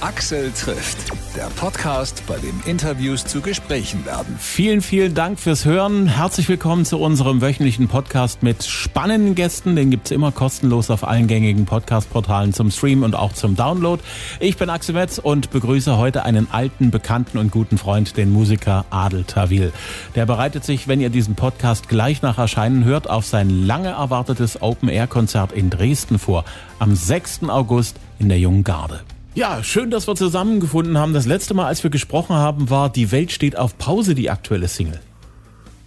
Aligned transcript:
Axel 0.00 0.52
trifft, 0.52 0.96
der 1.36 1.46
Podcast, 1.56 2.22
bei 2.28 2.36
dem 2.38 2.60
Interviews 2.66 3.24
zu 3.24 3.40
Gesprächen 3.40 4.06
werden. 4.06 4.36
Vielen, 4.38 4.80
vielen 4.80 5.12
Dank 5.12 5.40
fürs 5.40 5.64
Hören. 5.64 6.06
Herzlich 6.06 6.48
willkommen 6.48 6.84
zu 6.84 7.00
unserem 7.00 7.40
wöchentlichen 7.40 7.88
Podcast 7.88 8.44
mit 8.44 8.62
spannenden 8.62 9.34
Gästen. 9.34 9.74
Den 9.74 9.90
gibt's 9.90 10.12
immer 10.12 10.30
kostenlos 10.30 10.90
auf 10.90 11.02
allen 11.02 11.26
gängigen 11.26 11.64
Podcast-Portalen 11.64 12.52
zum 12.52 12.70
Stream 12.70 13.02
und 13.02 13.16
auch 13.16 13.32
zum 13.32 13.56
Download. 13.56 14.00
Ich 14.38 14.56
bin 14.56 14.70
Axel 14.70 14.94
Metz 14.94 15.18
und 15.18 15.50
begrüße 15.50 15.96
heute 15.96 16.24
einen 16.24 16.46
alten, 16.52 16.92
bekannten 16.92 17.36
und 17.36 17.50
guten 17.50 17.76
Freund, 17.76 18.16
den 18.16 18.30
Musiker 18.30 18.84
Adel 18.90 19.24
Tawil. 19.24 19.72
Der 20.14 20.26
bereitet 20.26 20.64
sich, 20.64 20.86
wenn 20.86 21.00
ihr 21.00 21.10
diesen 21.10 21.34
Podcast 21.34 21.88
gleich 21.88 22.22
nach 22.22 22.38
Erscheinen 22.38 22.84
hört, 22.84 23.10
auf 23.10 23.26
sein 23.26 23.50
lange 23.66 23.90
erwartetes 23.90 24.62
Open-Air-Konzert 24.62 25.50
in 25.50 25.70
Dresden 25.70 26.20
vor. 26.20 26.44
Am 26.78 26.94
6. 26.94 27.48
August 27.48 27.96
in 28.20 28.28
der 28.28 28.38
Jungen 28.38 28.62
Garde. 28.62 29.00
Ja, 29.38 29.62
schön, 29.62 29.92
dass 29.92 30.08
wir 30.08 30.16
zusammengefunden 30.16 30.98
haben. 30.98 31.14
Das 31.14 31.24
letzte 31.24 31.54
Mal, 31.54 31.68
als 31.68 31.84
wir 31.84 31.90
gesprochen 31.90 32.34
haben, 32.34 32.70
war 32.70 32.90
Die 32.90 33.12
Welt 33.12 33.30
steht 33.30 33.56
auf 33.56 33.78
Pause, 33.78 34.16
die 34.16 34.30
aktuelle 34.30 34.66
Single. 34.66 34.98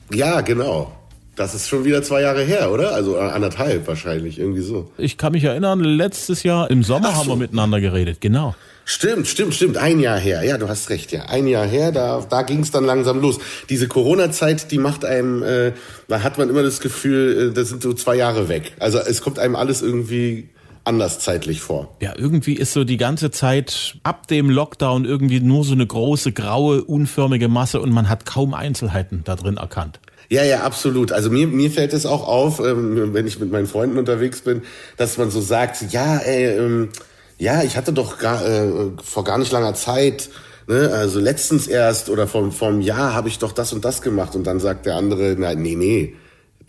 Ja, 0.10 0.40
genau. 0.40 0.94
Das 1.36 1.54
ist 1.54 1.68
schon 1.68 1.84
wieder 1.84 2.02
zwei 2.02 2.22
Jahre 2.22 2.44
her, 2.44 2.72
oder? 2.72 2.94
Also 2.94 3.20
anderthalb 3.20 3.90
wahrscheinlich, 3.90 4.40
irgendwie 4.40 4.62
so. 4.62 4.90
Ich 4.98 5.18
kann 5.18 5.34
mich 5.34 5.44
erinnern, 5.44 5.82
letztes 5.82 6.44
Jahr 6.44 6.72
im 6.72 6.82
Sommer 6.82 7.10
so. 7.10 7.16
haben 7.16 7.28
wir 7.28 7.36
miteinander 7.36 7.82
geredet, 7.82 8.22
genau. 8.22 8.56
Stimmt, 8.86 9.28
stimmt, 9.28 9.54
stimmt. 9.54 9.76
Ein 9.76 10.00
Jahr 10.00 10.18
her. 10.18 10.44
Ja, 10.46 10.58
du 10.58 10.70
hast 10.70 10.90
recht. 10.90 11.12
Ja, 11.12 11.24
ein 11.24 11.46
Jahr 11.46 11.68
her. 11.68 11.92
Da, 11.92 12.26
da 12.30 12.44
ging 12.44 12.62
es 12.62 12.72
dann 12.72 12.86
langsam 12.86 13.20
los. 13.20 13.38
Diese 13.70 13.90
Corona-Zeit, 13.90 14.72
die 14.72 14.78
macht 14.78 15.04
einem, 15.04 15.44
äh, 15.44 15.74
da 16.08 16.24
hat 16.24 16.38
man 16.38 16.50
immer 16.50 16.64
das 16.64 16.80
Gefühl, 16.80 17.50
äh, 17.50 17.54
das 17.54 17.68
sind 17.68 17.84
so 17.84 17.92
zwei 17.92 18.16
Jahre 18.16 18.48
weg. 18.48 18.72
Also 18.80 19.00
es 19.00 19.22
kommt 19.22 19.40
einem 19.40 19.58
alles 19.58 19.82
irgendwie 19.82 20.48
anders 20.84 21.20
zeitlich 21.20 21.62
vor. 21.62 21.96
Ja, 22.02 22.14
irgendwie 22.18 22.54
ist 22.54 22.74
so 22.74 22.84
die 22.84 22.98
ganze 22.98 23.32
Zeit 23.32 23.98
ab 24.04 24.28
dem 24.28 24.50
Lockdown 24.50 25.06
irgendwie 25.06 25.40
nur 25.40 25.64
so 25.64 25.74
eine 25.74 25.86
große, 25.86 26.32
graue, 26.32 26.84
unförmige 26.84 27.48
Masse 27.48 27.82
und 27.82 27.92
man 27.92 28.10
hat 28.10 28.26
kaum 28.26 28.54
Einzelheiten 28.54 29.22
da 29.24 29.36
drin 29.36 29.58
erkannt. 29.58 30.00
Ja, 30.30 30.44
ja, 30.44 30.62
absolut. 30.62 31.12
Also 31.12 31.30
mir, 31.30 31.48
mir 31.48 31.70
fällt 31.70 31.94
es 31.94 32.06
auch 32.06 32.28
auf, 32.28 32.60
ähm, 32.60 33.14
wenn 33.14 33.28
ich 33.28 33.40
mit 33.40 33.52
meinen 33.52 33.68
Freunden 33.68 33.98
unterwegs 33.98 34.42
bin, 34.42 34.62
dass 34.98 35.18
man 35.18 35.30
so 35.30 35.42
sagt, 35.42 35.92
ja, 35.92 36.18
ey, 36.18 36.58
ähm, 36.58 36.90
ja, 37.38 37.64
ich 37.64 37.76
hatte 37.76 37.92
doch 37.92 38.18
gar, 38.18 38.46
äh, 38.46 38.92
vor 39.04 39.24
gar 39.24 39.38
nicht 39.38 39.52
langer 39.52 39.74
Zeit, 39.74 40.30
ne, 40.68 40.90
also 40.94 41.20
letztens 41.20 41.68
erst 41.68 42.10
oder 42.10 42.28
vor 42.28 42.52
einem 42.62 42.82
Jahr 42.82 43.14
habe 43.14 43.28
ich 43.28 43.40
doch 43.40 43.52
das 43.52 43.74
und 43.74 43.84
das 43.84 44.02
gemacht 44.02 44.36
und 44.36 44.46
dann 44.46 44.60
sagt 44.60 44.86
der 44.86 44.96
andere, 44.96 45.36
na, 45.38 45.54
nee, 45.54 45.76
nee, 45.76 46.16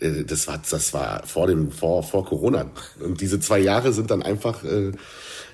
äh, 0.03 0.23
das 0.23 0.47
war, 0.47 0.59
das 0.69 0.93
war 0.93 1.23
vor 1.25 1.47
dem, 1.47 1.71
vor, 1.71 2.03
vor 2.03 2.25
Corona. 2.25 2.65
Und 3.03 3.21
diese 3.21 3.39
zwei 3.39 3.59
Jahre 3.59 3.93
sind 3.93 4.11
dann 4.11 4.21
einfach, 4.21 4.63
äh, 4.63 4.91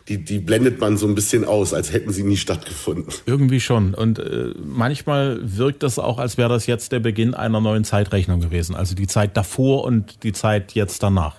die, 0.07 0.23
die 0.23 0.39
blendet 0.39 0.79
man 0.79 0.97
so 0.97 1.07
ein 1.07 1.15
bisschen 1.15 1.45
aus, 1.45 1.73
als 1.73 1.93
hätten 1.93 2.11
sie 2.11 2.23
nie 2.23 2.37
stattgefunden. 2.37 3.13
Irgendwie 3.25 3.59
schon. 3.59 3.93
Und 3.93 4.19
äh, 4.19 4.53
manchmal 4.57 5.39
wirkt 5.41 5.83
das 5.83 5.99
auch, 5.99 6.17
als 6.17 6.37
wäre 6.37 6.49
das 6.49 6.65
jetzt 6.65 6.91
der 6.91 6.99
Beginn 6.99 7.35
einer 7.35 7.61
neuen 7.61 7.83
Zeitrechnung 7.83 8.41
gewesen. 8.41 8.75
Also 8.75 8.95
die 8.95 9.07
Zeit 9.07 9.37
davor 9.37 9.83
und 9.83 10.23
die 10.23 10.33
Zeit 10.33 10.73
jetzt 10.73 11.03
danach. 11.03 11.35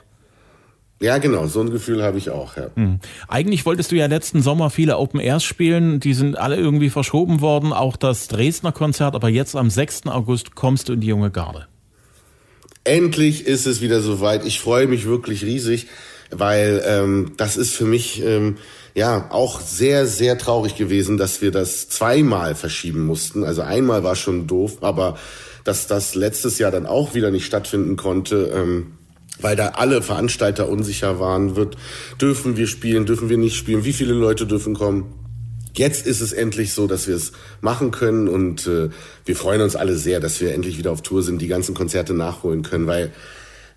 Ja, 1.02 1.16
genau, 1.16 1.46
so 1.46 1.62
ein 1.62 1.70
Gefühl 1.70 2.02
habe 2.02 2.18
ich 2.18 2.28
auch. 2.28 2.58
Ja. 2.58 2.68
Mhm. 2.74 3.00
Eigentlich 3.26 3.64
wolltest 3.64 3.90
du 3.90 3.96
ja 3.96 4.04
letzten 4.04 4.42
Sommer 4.42 4.68
viele 4.68 4.98
Open 4.98 5.18
Airs 5.18 5.42
spielen, 5.42 5.98
die 5.98 6.12
sind 6.12 6.36
alle 6.36 6.56
irgendwie 6.56 6.90
verschoben 6.90 7.40
worden, 7.40 7.72
auch 7.72 7.96
das 7.96 8.28
Dresdner 8.28 8.72
Konzert, 8.72 9.14
aber 9.14 9.30
jetzt 9.30 9.56
am 9.56 9.70
6. 9.70 10.08
August 10.08 10.54
kommst 10.54 10.90
du 10.90 10.92
in 10.92 11.00
die 11.00 11.06
junge 11.06 11.30
Garde. 11.30 11.68
Endlich 12.84 13.46
ist 13.46 13.66
es 13.66 13.80
wieder 13.80 14.00
soweit. 14.00 14.44
Ich 14.46 14.60
freue 14.60 14.86
mich 14.86 15.04
wirklich 15.06 15.44
riesig, 15.44 15.88
weil 16.30 16.82
ähm, 16.86 17.32
das 17.36 17.56
ist 17.56 17.72
für 17.72 17.84
mich 17.84 18.22
ähm, 18.24 18.56
ja 18.94 19.28
auch 19.30 19.60
sehr, 19.60 20.06
sehr 20.06 20.38
traurig 20.38 20.76
gewesen, 20.76 21.18
dass 21.18 21.42
wir 21.42 21.50
das 21.50 21.88
zweimal 21.88 22.54
verschieben 22.54 23.04
mussten. 23.04 23.44
Also 23.44 23.62
einmal 23.62 24.02
war 24.02 24.16
schon 24.16 24.46
doof, 24.46 24.78
aber 24.80 25.18
dass 25.64 25.86
das 25.86 26.14
letztes 26.14 26.58
Jahr 26.58 26.70
dann 26.70 26.86
auch 26.86 27.14
wieder 27.14 27.30
nicht 27.30 27.44
stattfinden 27.44 27.96
konnte. 27.96 28.50
Ähm, 28.54 28.92
weil 29.42 29.56
da 29.56 29.68
alle 29.68 30.02
Veranstalter 30.02 30.68
unsicher 30.68 31.18
waren, 31.18 31.56
wird, 31.56 31.76
dürfen 32.20 32.56
wir 32.56 32.66
spielen, 32.66 33.06
dürfen 33.06 33.28
wir 33.28 33.38
nicht 33.38 33.56
spielen, 33.56 33.84
wie 33.84 33.92
viele 33.92 34.12
Leute 34.12 34.46
dürfen 34.46 34.74
kommen. 34.74 35.14
Jetzt 35.74 36.06
ist 36.06 36.20
es 36.20 36.32
endlich 36.32 36.72
so, 36.72 36.86
dass 36.86 37.06
wir 37.06 37.16
es 37.16 37.32
machen 37.60 37.90
können 37.90 38.28
und 38.28 38.66
äh, 38.66 38.90
wir 39.24 39.36
freuen 39.36 39.60
uns 39.60 39.76
alle 39.76 39.96
sehr, 39.96 40.20
dass 40.20 40.40
wir 40.40 40.54
endlich 40.54 40.78
wieder 40.78 40.90
auf 40.90 41.02
Tour 41.02 41.22
sind, 41.22 41.40
die 41.40 41.48
ganzen 41.48 41.74
Konzerte 41.74 42.14
nachholen 42.14 42.62
können, 42.62 42.86
weil 42.86 43.12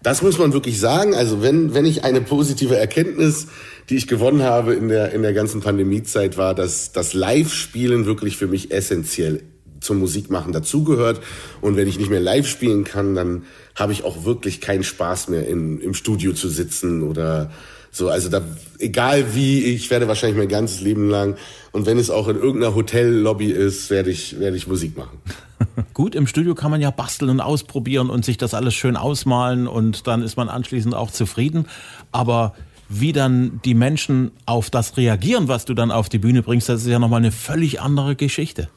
das 0.02 0.22
muss 0.22 0.38
man 0.38 0.52
wirklich 0.54 0.80
sagen. 0.80 1.16
Also 1.16 1.42
wenn, 1.42 1.74
wenn 1.74 1.86
ich 1.86 2.04
eine 2.04 2.22
positive 2.22 2.76
Erkenntnis, 2.76 3.48
die 3.90 3.96
ich 3.96 4.08
gewonnen 4.08 4.44
habe 4.44 4.74
in 4.74 4.90
der, 4.90 5.14
in 5.14 5.22
der 5.22 5.34
ganzen 5.34 5.62
Pandemiezeit 5.62 6.38
war, 6.38 6.54
dass 6.54 6.92
das 6.92 7.14
Live-Spielen 7.14 8.06
wirklich 8.06 8.38
für 8.38 8.48
mich 8.48 8.72
essentiell 8.72 9.44
zum 9.80 10.00
Musikmachen 10.00 10.54
dazugehört. 10.54 11.22
Und 11.62 11.76
wenn 11.76 11.88
ich 11.88 12.00
nicht 12.00 12.10
mehr 12.10 12.20
live 12.20 12.48
spielen 12.48 12.84
kann, 12.84 13.16
dann 13.16 13.44
habe 13.76 13.94
ich 13.94 14.04
auch 14.04 14.26
wirklich 14.26 14.62
keinen 14.62 14.84
Spaß 14.84 15.30
mehr 15.30 15.48
in, 15.48 15.80
im 15.80 15.94
Studio 15.94 16.34
zu 16.34 16.50
sitzen 16.50 17.04
oder 17.04 17.52
so, 17.94 18.10
also 18.10 18.28
da, 18.28 18.42
egal 18.80 19.36
wie, 19.36 19.64
ich 19.64 19.92
werde 19.92 20.08
wahrscheinlich 20.08 20.38
mein 20.38 20.50
ganzes 20.50 20.82
Leben 20.82 21.10
lang 21.10 21.38
und 21.72 21.86
wenn 21.86 22.00
es 22.00 22.10
auch 22.10 22.28
in 22.28 22.36
irgendeiner 22.36 22.74
Hotellobby 22.74 23.52
ist, 23.52 23.92
werde 23.92 24.10
ich, 24.10 24.40
werde 24.40 24.58
ich 24.58 24.68
Musik 24.68 24.98
machen. 24.98 25.20
Gut, 25.94 26.16
im 26.16 26.26
Studio 26.26 26.56
kann 26.56 26.72
man 26.72 26.82
ja 26.82 26.90
basteln 26.90 27.30
und 27.30 27.40
ausprobieren 27.40 28.10
und 28.10 28.26
sich 28.26 28.38
das 28.38 28.56
alles 28.56 28.74
schön 28.74 28.98
ausmalen 28.98 29.68
und 29.68 30.08
dann 30.08 30.24
ist 30.24 30.38
man 30.38 30.50
anschließend 30.50 30.96
auch 30.96 31.12
zufrieden. 31.12 31.68
Aber 32.12 32.56
wie 32.90 33.14
dann 33.14 33.62
die 33.64 33.76
Menschen 33.76 34.32
auf 34.48 34.72
das 34.72 34.98
reagieren, 34.98 35.48
was 35.48 35.66
du 35.66 35.76
dann 35.76 35.92
auf 35.92 36.10
die 36.10 36.20
Bühne 36.20 36.42
bringst, 36.42 36.70
das 36.70 36.82
ist 36.82 36.88
ja 36.88 36.98
nochmal 36.98 37.20
eine 37.20 37.32
völlig 37.32 37.80
andere 37.80 38.16
Geschichte. 38.16 38.70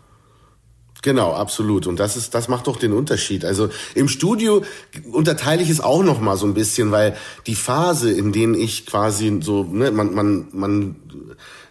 Genau, 1.06 1.34
absolut. 1.34 1.86
Und 1.86 2.00
das 2.00 2.16
ist, 2.16 2.34
das 2.34 2.48
macht 2.48 2.66
doch 2.66 2.78
den 2.78 2.92
Unterschied. 2.92 3.44
Also 3.44 3.68
im 3.94 4.08
Studio 4.08 4.64
unterteile 5.12 5.62
ich 5.62 5.70
es 5.70 5.80
auch 5.80 6.02
noch 6.02 6.20
mal 6.20 6.36
so 6.36 6.46
ein 6.46 6.54
bisschen, 6.54 6.90
weil 6.90 7.16
die 7.46 7.54
Phase, 7.54 8.10
in 8.10 8.32
denen 8.32 8.54
ich 8.54 8.86
quasi 8.86 9.38
so, 9.40 9.62
ne, 9.62 9.92
man, 9.92 10.12
man, 10.12 10.48
man 10.50 10.96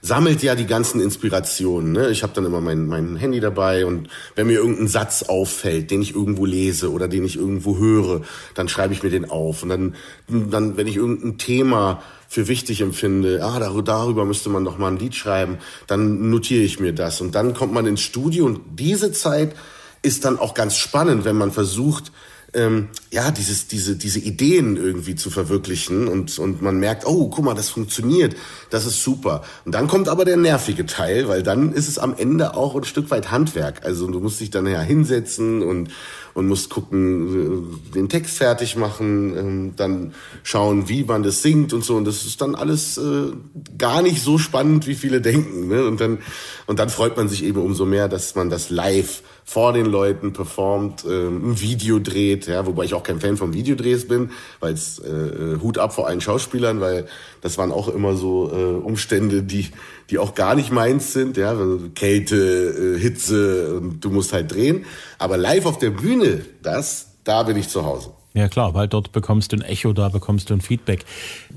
sammelt 0.01 0.41
ja 0.41 0.55
die 0.55 0.67
ganzen 0.67 1.01
Inspirationen. 1.01 1.91
Ne? 1.91 2.11
Ich 2.11 2.23
habe 2.23 2.31
dann 2.33 2.45
immer 2.45 2.61
mein, 2.61 2.87
mein 2.87 3.17
Handy 3.17 3.41
dabei 3.41 3.85
und 3.85 4.07
wenn 4.35 4.47
mir 4.47 4.59
irgendein 4.59 4.87
Satz 4.87 5.23
auffällt, 5.23 5.91
den 5.91 6.01
ich 6.01 6.15
irgendwo 6.15 6.45
lese 6.45 6.89
oder 6.93 7.09
den 7.09 7.25
ich 7.25 7.35
irgendwo 7.35 7.77
höre, 7.77 8.21
dann 8.53 8.69
schreibe 8.69 8.93
ich 8.93 9.03
mir 9.03 9.09
den 9.09 9.29
auf. 9.29 9.63
Und 9.63 9.67
dann, 9.69 9.95
dann 10.29 10.77
wenn 10.77 10.87
ich 10.87 10.95
irgendein 10.95 11.37
Thema 11.37 12.01
für 12.27 12.47
wichtig 12.47 12.81
empfinde, 12.81 13.43
ah, 13.43 13.59
darüber 13.59 14.25
müsste 14.25 14.49
man 14.49 14.65
doch 14.65 14.77
mal 14.77 14.91
ein 14.91 14.97
Lied 14.97 15.15
schreiben, 15.15 15.57
dann 15.87 16.29
notiere 16.29 16.63
ich 16.63 16.79
mir 16.79 16.93
das. 16.93 17.21
Und 17.21 17.35
dann 17.35 17.53
kommt 17.53 17.73
man 17.73 17.85
ins 17.85 18.01
Studio 18.01 18.45
und 18.45 18.61
diese 18.79 19.11
Zeit 19.11 19.55
ist 20.01 20.25
dann 20.25 20.37
auch 20.37 20.53
ganz 20.53 20.75
spannend, 20.75 21.25
wenn 21.25 21.35
man 21.35 21.51
versucht, 21.51 22.11
ähm, 22.55 22.87
ja, 23.11 23.31
dieses, 23.31 23.67
diese, 23.67 23.95
diese 23.97 24.19
Ideen 24.19 24.77
irgendwie 24.77 25.15
zu 25.15 25.29
verwirklichen 25.29 26.07
und, 26.07 26.39
und 26.39 26.61
man 26.61 26.79
merkt, 26.79 27.05
oh, 27.05 27.29
guck 27.29 27.43
mal, 27.43 27.53
das 27.53 27.69
funktioniert, 27.69 28.35
das 28.69 28.85
ist 28.85 29.03
super. 29.03 29.43
Und 29.65 29.75
dann 29.75 29.87
kommt 29.87 30.07
aber 30.07 30.25
der 30.25 30.37
nervige 30.37 30.85
Teil, 30.85 31.27
weil 31.27 31.43
dann 31.43 31.73
ist 31.73 31.89
es 31.89 31.99
am 31.99 32.15
Ende 32.17 32.55
auch 32.55 32.75
ein 32.75 32.85
Stück 32.85 33.11
weit 33.11 33.29
Handwerk. 33.31 33.85
Also 33.85 34.07
du 34.07 34.19
musst 34.19 34.39
dich 34.39 34.51
dann 34.51 34.67
ja 34.67 34.81
hinsetzen 34.81 35.61
und, 35.61 35.89
und 36.35 36.47
musst 36.47 36.69
gucken, 36.69 37.79
den 37.95 38.09
Text 38.09 38.37
fertig 38.37 38.75
machen, 38.75 39.37
ähm, 39.37 39.73
dann 39.77 40.13
schauen, 40.43 40.89
wie 40.89 41.05
man 41.05 41.23
das 41.23 41.41
singt 41.41 41.71
und 41.71 41.83
so. 41.83 41.95
Und 41.95 42.05
das 42.05 42.25
ist 42.25 42.41
dann 42.41 42.55
alles 42.55 42.97
äh, 42.97 43.31
gar 43.77 44.01
nicht 44.01 44.21
so 44.21 44.37
spannend, 44.37 44.85
wie 44.85 44.95
viele 44.95 45.21
denken. 45.21 45.69
Ne? 45.69 45.85
Und, 45.85 46.01
dann, 46.01 46.19
und 46.67 46.77
dann 46.77 46.89
freut 46.89 47.15
man 47.15 47.29
sich 47.29 47.43
eben 47.45 47.61
umso 47.61 47.85
mehr, 47.85 48.09
dass 48.09 48.35
man 48.35 48.49
das 48.49 48.69
live 48.69 49.23
vor 49.45 49.71
den 49.71 49.85
Leuten 49.85 50.33
performt, 50.33 51.05
äh, 51.05 51.27
ein 51.27 51.61
Video 51.61 51.99
dreht, 51.99 52.47
ja, 52.47 52.65
wobei 52.65 52.83
ich 52.83 52.95
auch 52.95 53.03
kein 53.03 53.21
Fan 53.21 53.37
von 53.37 53.53
Videodrehs 53.53 54.07
bin, 54.07 54.31
weil 54.59 54.73
es 54.73 54.99
äh, 54.99 55.09
äh, 55.09 55.61
Hut 55.61 55.77
ab 55.77 55.93
vor 55.93 56.07
allen 56.07 56.19
Schauspielern, 56.19 56.81
weil 56.81 57.05
das 57.41 57.57
waren 57.57 57.71
auch 57.71 57.87
immer 57.87 58.15
so 58.15 58.51
äh, 58.51 58.83
Umstände, 58.83 59.43
die 59.43 59.67
die 60.09 60.19
auch 60.19 60.35
gar 60.35 60.55
nicht 60.55 60.71
meins 60.71 61.13
sind, 61.13 61.37
ja, 61.37 61.55
Kälte, 61.95 62.95
äh, 62.97 62.99
Hitze 62.99 63.75
und 63.77 64.01
du 64.01 64.09
musst 64.09 64.33
halt 64.33 64.51
drehen, 64.51 64.85
aber 65.17 65.37
live 65.37 65.65
auf 65.65 65.79
der 65.79 65.89
Bühne, 65.91 66.45
das 66.61 67.11
da 67.23 67.43
bin 67.43 67.57
ich 67.57 67.69
zu 67.69 67.83
Hause. 67.85 68.11
Ja 68.35 68.49
klar, 68.49 68.73
weil 68.73 68.87
dort 68.87 69.11
bekommst 69.11 69.51
du 69.51 69.57
ein 69.57 69.61
Echo, 69.61 69.93
da 69.93 70.09
bekommst 70.09 70.49
du 70.49 70.53
ein 70.53 70.61
Feedback. 70.61 71.05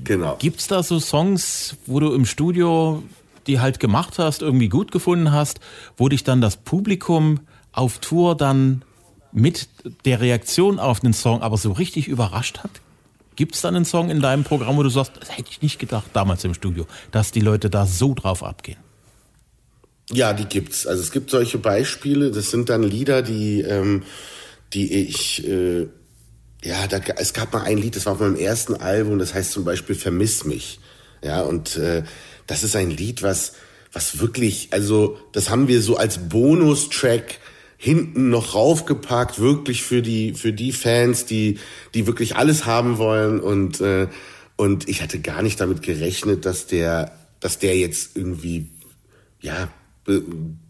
Genau. 0.03 0.37
Gibt's 0.39 0.67
da 0.67 0.81
so 0.81 0.99
Songs, 0.99 1.75
wo 1.85 1.99
du 1.99 2.13
im 2.13 2.25
Studio 2.25 3.03
die 3.47 3.59
halt 3.59 3.79
gemacht 3.79 4.19
hast, 4.19 4.41
irgendwie 4.41 4.69
gut 4.69 4.91
gefunden 4.91 5.31
hast, 5.31 5.59
wo 5.97 6.07
dich 6.07 6.23
dann 6.23 6.39
das 6.39 6.55
Publikum 6.55 7.39
auf 7.71 7.97
Tour 7.97 8.35
dann 8.35 8.83
mit 9.31 9.69
der 10.05 10.21
Reaktion 10.21 10.79
auf 10.79 10.99
den 10.99 11.13
Song 11.13 11.41
aber 11.41 11.57
so 11.57 11.71
richtig 11.71 12.07
überrascht 12.07 12.59
hat? 12.59 12.71
Gibt 13.39 13.55
es 13.55 13.61
dann 13.61 13.73
einen 13.73 13.85
Song 13.85 14.09
in 14.09 14.19
deinem 14.19 14.43
Programm, 14.43 14.75
wo 14.75 14.83
du 14.83 14.89
sagst, 14.89 15.13
das 15.17 15.37
hätte 15.37 15.47
ich 15.49 15.61
nicht 15.61 15.79
gedacht 15.79 16.07
damals 16.11 16.43
im 16.43 16.53
Studio, 16.53 16.85
dass 17.11 17.31
die 17.31 17.39
Leute 17.39 17.69
da 17.69 17.85
so 17.85 18.13
drauf 18.13 18.43
abgehen? 18.43 18.77
Ja, 20.11 20.33
die 20.33 20.43
gibt's. 20.43 20.85
Also 20.85 21.01
es 21.01 21.09
gibt 21.09 21.29
solche 21.29 21.57
Beispiele. 21.57 22.31
Das 22.31 22.51
sind 22.51 22.67
dann 22.67 22.83
Lieder, 22.83 23.21
die, 23.21 23.61
ähm, 23.61 24.03
die 24.73 24.93
ich, 24.93 25.47
äh, 25.47 25.87
ja, 26.65 26.85
da, 26.89 26.99
es 27.15 27.31
gab 27.31 27.53
mal 27.53 27.63
ein 27.63 27.77
Lied, 27.77 27.95
das 27.95 28.07
war 28.07 28.11
auf 28.11 28.19
meinem 28.19 28.35
ersten 28.35 28.75
Album, 28.75 29.19
das 29.19 29.33
heißt 29.33 29.53
zum 29.53 29.63
Beispiel 29.63 29.95
Vermiss 29.95 30.43
mich. 30.43 30.81
Ja, 31.23 31.43
und 31.43 31.77
äh, 31.77 32.03
das 32.45 32.63
ist 32.65 32.75
ein 32.75 32.91
Lied, 32.91 33.23
was 33.23 33.53
was 33.93 34.19
wirklich, 34.19 34.67
also 34.71 35.17
das 35.31 35.49
haben 35.49 35.69
wir 35.69 35.81
so 35.81 35.95
als 35.95 36.29
Bonustrack 36.29 37.39
hinten 37.81 38.29
noch 38.29 38.55
raufgepackt, 38.55 39.39
wirklich 39.39 39.83
für 39.83 40.01
die 40.01 40.33
für 40.33 40.51
die 40.51 40.73
Fans, 40.73 41.25
die 41.25 41.59
die 41.93 42.05
wirklich 42.07 42.35
alles 42.35 42.65
haben 42.65 42.97
wollen. 42.97 43.39
Und 43.39 43.79
äh, 43.79 44.07
und 44.57 44.89
ich 44.89 45.01
hatte 45.01 45.19
gar 45.19 45.41
nicht 45.41 45.61
damit 45.61 45.81
gerechnet, 45.81 46.45
dass 46.45 46.67
der 46.67 47.13
dass 47.39 47.57
der 47.57 47.77
jetzt 47.77 48.17
irgendwie 48.17 48.69
ja 49.39 49.69
be, 50.03 50.21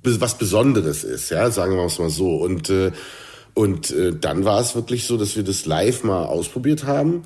was 0.03 0.37
Besonderes 0.37 1.03
ist, 1.03 1.31
ja, 1.31 1.49
sagen 1.49 1.75
wir 1.75 1.85
es 1.85 1.97
mal 1.97 2.11
so. 2.11 2.35
Und 2.35 2.69
äh, 2.69 2.91
und 3.55 3.89
äh, 3.89 4.13
dann 4.15 4.45
war 4.45 4.61
es 4.61 4.75
wirklich 4.75 5.05
so, 5.05 5.17
dass 5.17 5.35
wir 5.35 5.43
das 5.43 5.65
live 5.65 6.03
mal 6.03 6.25
ausprobiert 6.25 6.83
haben 6.83 7.23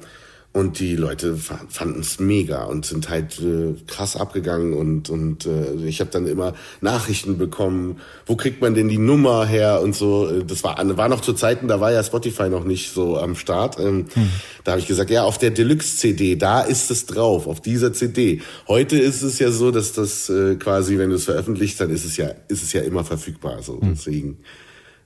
und 0.53 0.79
die 0.79 0.95
Leute 0.95 1.35
fanden 1.35 2.01
es 2.01 2.19
mega 2.19 2.65
und 2.65 2.85
sind 2.85 3.09
halt 3.09 3.39
äh, 3.39 3.73
krass 3.87 4.15
abgegangen 4.15 4.73
und 4.73 5.09
und 5.09 5.47
äh, 5.47 5.73
ich 5.87 5.99
habe 5.99 6.11
dann 6.11 6.27
immer 6.27 6.53
Nachrichten 6.79 7.39
bekommen, 7.39 7.99
wo 8.27 8.35
kriegt 8.35 8.61
man 8.61 8.75
denn 8.75 8.87
die 8.87 8.99
Nummer 8.99 9.47
her 9.47 9.81
und 9.81 9.95
so. 9.95 10.41
Das 10.43 10.63
war 10.63 10.77
war 10.95 11.09
noch 11.09 11.21
zu 11.21 11.33
Zeiten, 11.33 11.67
da 11.67 11.79
war 11.79 11.91
ja 11.91 12.03
Spotify 12.03 12.49
noch 12.49 12.65
nicht 12.65 12.91
so 12.91 13.17
am 13.17 13.35
Start. 13.35 13.79
Ähm, 13.79 14.05
hm. 14.13 14.29
Da 14.63 14.73
habe 14.73 14.79
ich 14.79 14.87
gesagt, 14.87 15.09
ja, 15.09 15.23
auf 15.23 15.39
der 15.39 15.49
Deluxe 15.49 15.97
CD, 15.97 16.35
da 16.35 16.61
ist 16.61 16.91
es 16.91 17.07
drauf, 17.07 17.47
auf 17.47 17.59
dieser 17.59 17.91
CD. 17.91 18.41
Heute 18.67 18.99
ist 18.99 19.23
es 19.23 19.39
ja 19.39 19.49
so, 19.49 19.71
dass 19.71 19.93
das 19.93 20.29
äh, 20.29 20.55
quasi, 20.55 20.99
wenn 20.99 21.09
du 21.09 21.15
es 21.15 21.25
veröffentlichst, 21.25 21.81
dann 21.81 21.89
ist 21.89 22.05
es 22.05 22.15
ja 22.15 22.27
ist 22.47 22.61
es 22.61 22.73
ja 22.73 22.83
immer 22.83 23.03
verfügbar. 23.03 23.63
So 23.63 23.81
hm. 23.81 23.95
deswegen 23.95 24.37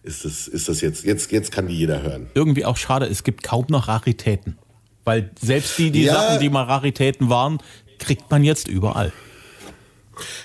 ist 0.03 0.25
das 0.25 0.49
ist 0.49 0.67
das 0.67 0.81
jetzt 0.81 1.05
jetzt 1.05 1.31
jetzt 1.31 1.53
kann 1.53 1.67
die 1.67 1.75
jeder 1.75 2.03
hören. 2.03 2.27
Irgendwie 2.33 2.65
auch 2.65 2.75
schade, 2.75 3.05
es 3.05 3.23
gibt 3.23 3.43
kaum 3.43 3.65
noch 3.69 3.87
Raritäten. 3.87 4.57
Weil 5.07 5.29
selbst 5.41 5.77
die, 5.77 5.89
die 5.89 6.03
ja. 6.03 6.15
Sachen, 6.15 6.41
die 6.41 6.49
mal 6.49 6.65
Raritäten 6.65 7.29
waren, 7.29 7.59
kriegt 7.97 8.29
man 8.29 8.43
jetzt 8.43 8.67
überall. 8.67 9.13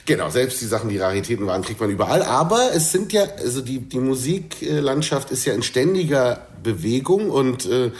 Genau, 0.07 0.31
selbst 0.31 0.61
die 0.61 0.67
Sachen, 0.67 0.89
die 0.89 0.99
Raritäten 0.99 1.49
waren, 1.49 1.63
kriegt 1.63 1.81
man 1.81 1.91
überall. 1.91 2.23
Aber 2.23 2.71
es 2.73 2.93
sind 2.93 3.13
ja, 3.13 3.25
also 3.25 3.61
die, 3.61 3.81
die 3.81 3.99
Musiklandschaft 3.99 5.33
ist 5.33 5.47
ja 5.47 5.53
in 5.53 5.65
ständiger 5.65 6.47
Bewegung 6.63 7.31
und 7.31 7.67
äh, 7.67 7.91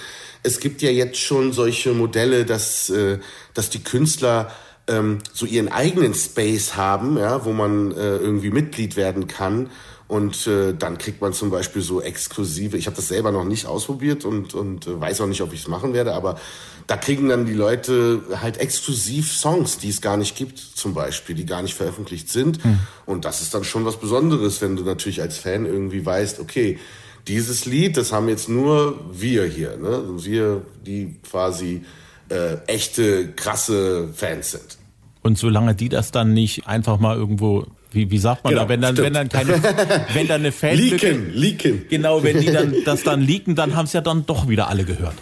es 0.45 0.61
gibt 0.61 0.83
ja 0.83 0.91
jetzt 0.91 1.19
schon 1.19 1.53
solche 1.53 1.95
Modelle, 1.95 2.45
dass, 2.45 2.91
äh, 2.91 3.19
dass 3.55 3.69
die 3.69 3.83
Künstler 3.83 4.53
ähm, 4.87 5.19
so 5.33 5.47
ihren 5.47 5.69
eigenen 5.69 6.15
Space 6.15 6.77
haben, 6.77 7.19
ja, 7.19 7.45
wo 7.45 7.53
man 7.53 7.91
äh, 7.91 8.19
irgendwie 8.19 8.51
Mitglied 8.51 8.95
werden 8.95 9.27
kann 9.27 9.69
und 10.13 10.47
äh, 10.47 10.75
dann 10.75 10.99
kriegt 10.99 11.23
man 11.23 11.33
zum 11.33 11.49
Beispiel 11.49 11.81
so 11.81 12.03
exklusive, 12.03 12.77
ich 12.77 12.85
habe 12.85 12.97
das 12.97 13.09
selber 13.09 13.33
noch 13.33 13.47
nicht 13.47 13.65
ausprobiert 13.65 14.27
und, 14.27 14.53
und 14.53 14.87
äh, 14.87 15.01
weiß 15.01 15.23
auch 15.23 15.27
nicht, 15.27 15.41
ob 15.41 15.55
ich 15.55 15.63
es 15.63 15.69
machen 15.69 15.95
werde, 15.95 16.13
aber 16.13 16.39
da 16.87 16.99
kriegen 16.99 17.31
dann 17.31 17.47
die 17.47 17.55
Leute 17.55 18.21
halt 18.39 18.59
exklusiv 18.59 19.33
Songs, 19.33 19.79
die 19.79 19.89
es 19.89 20.03
gar 20.03 20.19
nicht 20.19 20.37
gibt, 20.37 20.59
zum 20.59 20.93
Beispiel, 20.93 21.35
die 21.35 21.47
gar 21.47 21.63
nicht 21.63 21.73
veröffentlicht 21.73 22.29
sind. 22.29 22.63
Hm. 22.63 22.81
Und 23.07 23.25
das 23.25 23.41
ist 23.41 23.55
dann 23.55 23.65
schon 23.65 23.87
was 23.87 23.97
Besonderes, 24.01 24.61
wenn 24.61 24.77
du 24.77 24.83
natürlich 24.83 25.23
als 25.23 25.39
Fan 25.39 25.65
irgendwie 25.65 26.05
weißt, 26.05 26.41
okay, 26.41 26.79
dieses 27.27 27.65
Lied, 27.65 27.97
das 27.97 28.13
haben 28.13 28.29
jetzt 28.29 28.51
nur 28.51 29.01
wir 29.13 29.47
hier, 29.47 29.79
ne? 29.79 30.03
Wir, 30.19 30.61
die 30.85 31.17
quasi 31.27 31.87
äh, 32.29 32.57
echte, 32.67 33.33
krasse 33.33 34.11
Fans 34.13 34.51
sind. 34.51 34.77
Und 35.23 35.39
solange 35.39 35.75
die 35.75 35.89
das 35.89 36.11
dann 36.11 36.35
nicht 36.35 36.67
einfach 36.67 37.01
mal 37.01 37.17
irgendwo 37.17 37.65
wie, 37.95 38.11
wie 38.11 38.19
sagt 38.19 38.45
man 38.45 38.53
genau, 38.53 38.65
da, 38.65 38.69
wenn 38.69 38.81
dann, 38.81 38.97
wenn 38.97 39.13
dann 39.13 39.29
keine, 39.29 39.63
wenn 40.15 40.29
dann 40.29 40.41
eine 40.41 40.53
Fanlücke. 40.53 41.11
Leaken, 41.11 41.35
leaken. 41.35 41.85
Genau, 41.89 42.23
wenn 42.23 42.41
die 42.41 42.47
dann, 42.47 42.75
das 42.85 43.03
dann 43.03 43.21
leaken, 43.21 43.55
dann 43.55 43.77
haben 43.77 43.87
es 43.87 43.93
ja 43.93 44.01
dann 44.01 44.27
doch 44.27 44.49
wieder 44.49 44.69
alle 44.69 44.85
gehört. 44.85 45.15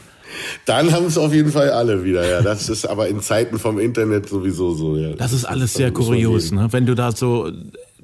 Dann 0.64 0.92
haben 0.92 1.06
es 1.06 1.18
auf 1.18 1.34
jeden 1.34 1.50
Fall 1.50 1.70
alle 1.70 2.04
wieder, 2.04 2.28
ja. 2.28 2.42
Das 2.42 2.68
ist 2.68 2.86
aber 2.86 3.08
in 3.08 3.20
Zeiten 3.20 3.58
vom 3.58 3.78
Internet 3.78 4.28
sowieso 4.28 4.74
so, 4.74 4.96
ja. 4.96 5.12
Das 5.14 5.32
ist 5.32 5.44
alles 5.44 5.74
sehr 5.74 5.90
kurios, 5.90 6.52
ne? 6.52 6.68
Wenn 6.70 6.86
du 6.86 6.94
da 6.94 7.12
so 7.12 7.50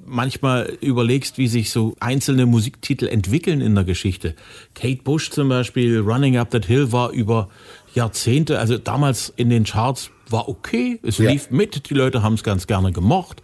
manchmal 0.06 0.72
überlegst, 0.80 1.36
wie 1.36 1.48
sich 1.48 1.70
so 1.70 1.96
einzelne 2.00 2.46
Musiktitel 2.46 3.06
entwickeln 3.06 3.60
in 3.60 3.74
der 3.74 3.84
Geschichte. 3.84 4.34
Kate 4.74 5.02
Bush 5.02 5.30
zum 5.30 5.48
Beispiel, 5.48 5.98
Running 5.98 6.36
Up 6.36 6.50
That 6.50 6.64
Hill 6.64 6.92
war 6.92 7.10
über 7.10 7.48
Jahrzehnte, 7.94 8.58
also 8.58 8.78
damals 8.78 9.32
in 9.36 9.50
den 9.50 9.64
Charts 9.64 10.10
war 10.28 10.48
okay, 10.48 11.00
es 11.02 11.18
ja. 11.18 11.30
lief 11.30 11.50
mit, 11.50 11.88
die 11.90 11.94
Leute 11.94 12.22
haben 12.22 12.34
es 12.34 12.42
ganz 12.42 12.66
gerne 12.66 12.92
gemocht 12.92 13.42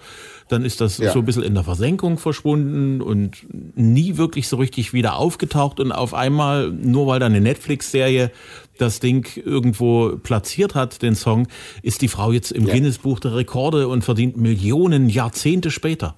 dann 0.48 0.64
ist 0.64 0.80
das 0.80 0.98
ja. 0.98 1.12
so 1.12 1.20
ein 1.20 1.24
bisschen 1.24 1.42
in 1.42 1.54
der 1.54 1.64
Versenkung 1.64 2.18
verschwunden 2.18 3.00
und 3.00 3.46
nie 3.74 4.16
wirklich 4.16 4.48
so 4.48 4.56
richtig 4.56 4.92
wieder 4.92 5.16
aufgetaucht 5.16 5.80
und 5.80 5.92
auf 5.92 6.14
einmal, 6.14 6.70
nur 6.70 7.06
weil 7.06 7.20
da 7.20 7.26
eine 7.26 7.40
Netflix-Serie 7.40 8.30
das 8.78 9.00
Ding 9.00 9.26
irgendwo 9.36 10.16
platziert 10.16 10.74
hat, 10.74 11.02
den 11.02 11.14
Song, 11.14 11.46
ist 11.82 12.02
die 12.02 12.08
Frau 12.08 12.32
jetzt 12.32 12.52
im 12.52 12.66
ja. 12.66 12.74
Guinness-Buch 12.74 13.20
der 13.20 13.34
Rekorde 13.34 13.88
und 13.88 14.02
verdient 14.02 14.36
Millionen 14.36 15.08
Jahrzehnte 15.08 15.70
später. 15.70 16.16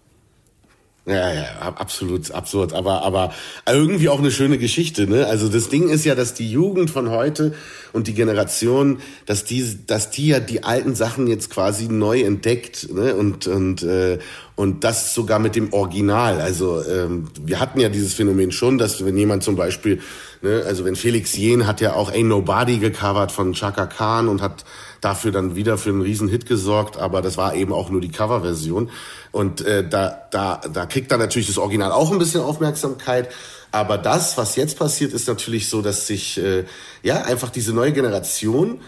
Ja, 1.06 1.34
ja, 1.34 1.44
absolut 1.58 2.30
absurd, 2.30 2.72
aber 2.72 3.02
aber 3.02 3.34
irgendwie 3.70 4.08
auch 4.08 4.20
eine 4.20 4.30
schöne 4.30 4.56
Geschichte, 4.56 5.06
ne? 5.06 5.26
Also 5.26 5.50
das 5.50 5.68
Ding 5.68 5.90
ist 5.90 6.06
ja, 6.06 6.14
dass 6.14 6.32
die 6.32 6.50
Jugend 6.50 6.88
von 6.88 7.10
heute 7.10 7.52
und 7.92 8.06
die 8.06 8.14
Generation, 8.14 9.00
dass 9.26 9.44
die 9.44 9.84
dass 9.86 10.10
die 10.10 10.28
ja 10.28 10.40
die 10.40 10.64
alten 10.64 10.94
Sachen 10.94 11.26
jetzt 11.26 11.50
quasi 11.50 11.88
neu 11.88 12.22
entdeckt, 12.22 12.90
ne? 12.90 13.14
Und 13.14 13.46
und 13.46 13.82
äh, 13.82 14.18
und 14.56 14.82
das 14.82 15.12
sogar 15.12 15.40
mit 15.40 15.56
dem 15.56 15.74
Original. 15.74 16.40
Also 16.40 16.82
ähm, 16.82 17.28
wir 17.44 17.60
hatten 17.60 17.80
ja 17.80 17.90
dieses 17.90 18.14
Phänomen 18.14 18.50
schon, 18.50 18.78
dass 18.78 19.04
wenn 19.04 19.18
jemand 19.18 19.42
zum 19.42 19.56
Beispiel, 19.56 20.00
ne, 20.44 20.62
also 20.64 20.84
wenn 20.84 20.94
Felix 20.94 21.36
Jen 21.36 21.66
hat 21.66 21.80
ja 21.80 21.94
auch 21.94 22.12
Ain't 22.12 22.26
Nobody 22.26 22.78
gecovert 22.78 23.32
von 23.32 23.52
Chaka 23.52 23.86
Khan 23.86 24.28
und 24.28 24.40
hat 24.40 24.64
dafür 25.00 25.32
dann 25.32 25.56
wieder 25.56 25.76
für 25.76 25.90
einen 25.90 26.02
riesen 26.02 26.28
Hit 26.28 26.46
gesorgt, 26.46 26.96
aber 26.96 27.20
das 27.20 27.36
war 27.36 27.54
eben 27.54 27.72
auch 27.72 27.90
nur 27.90 28.00
die 28.00 28.10
Coverversion. 28.10 28.90
Und 29.32 29.60
äh, 29.62 29.86
da, 29.86 30.26
da, 30.30 30.60
da 30.72 30.86
kriegt 30.86 31.10
dann 31.10 31.20
natürlich 31.20 31.48
das 31.48 31.58
Original 31.58 31.92
auch 31.92 32.12
ein 32.12 32.18
bisschen 32.18 32.40
Aufmerksamkeit. 32.40 33.28
Aber 33.70 33.98
das, 33.98 34.38
was 34.38 34.54
jetzt 34.54 34.78
passiert, 34.78 35.12
ist 35.12 35.26
natürlich 35.26 35.68
so, 35.68 35.82
dass 35.82 36.06
sich 36.06 36.38
äh, 36.38 36.64
ja 37.02 37.22
einfach 37.22 37.50
diese 37.50 37.72
neue 37.72 37.92
Generation 37.92 38.80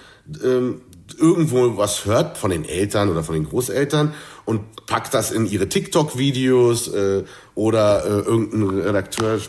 ähm, 0.42 0.80
irgendwo 1.18 1.76
was 1.76 2.04
hört 2.04 2.38
von 2.38 2.50
den 2.50 2.64
Eltern 2.64 3.10
oder 3.10 3.22
von 3.22 3.34
den 3.34 3.48
Großeltern 3.48 4.14
und 4.46 4.86
packt 4.86 5.12
das 5.12 5.32
in 5.32 5.44
ihre 5.44 5.68
TikTok-Videos 5.68 6.88
äh, 6.88 7.24
oder 7.54 8.04
äh, 8.04 8.08
irgendein 8.08 8.80
Redakteur 8.80 9.40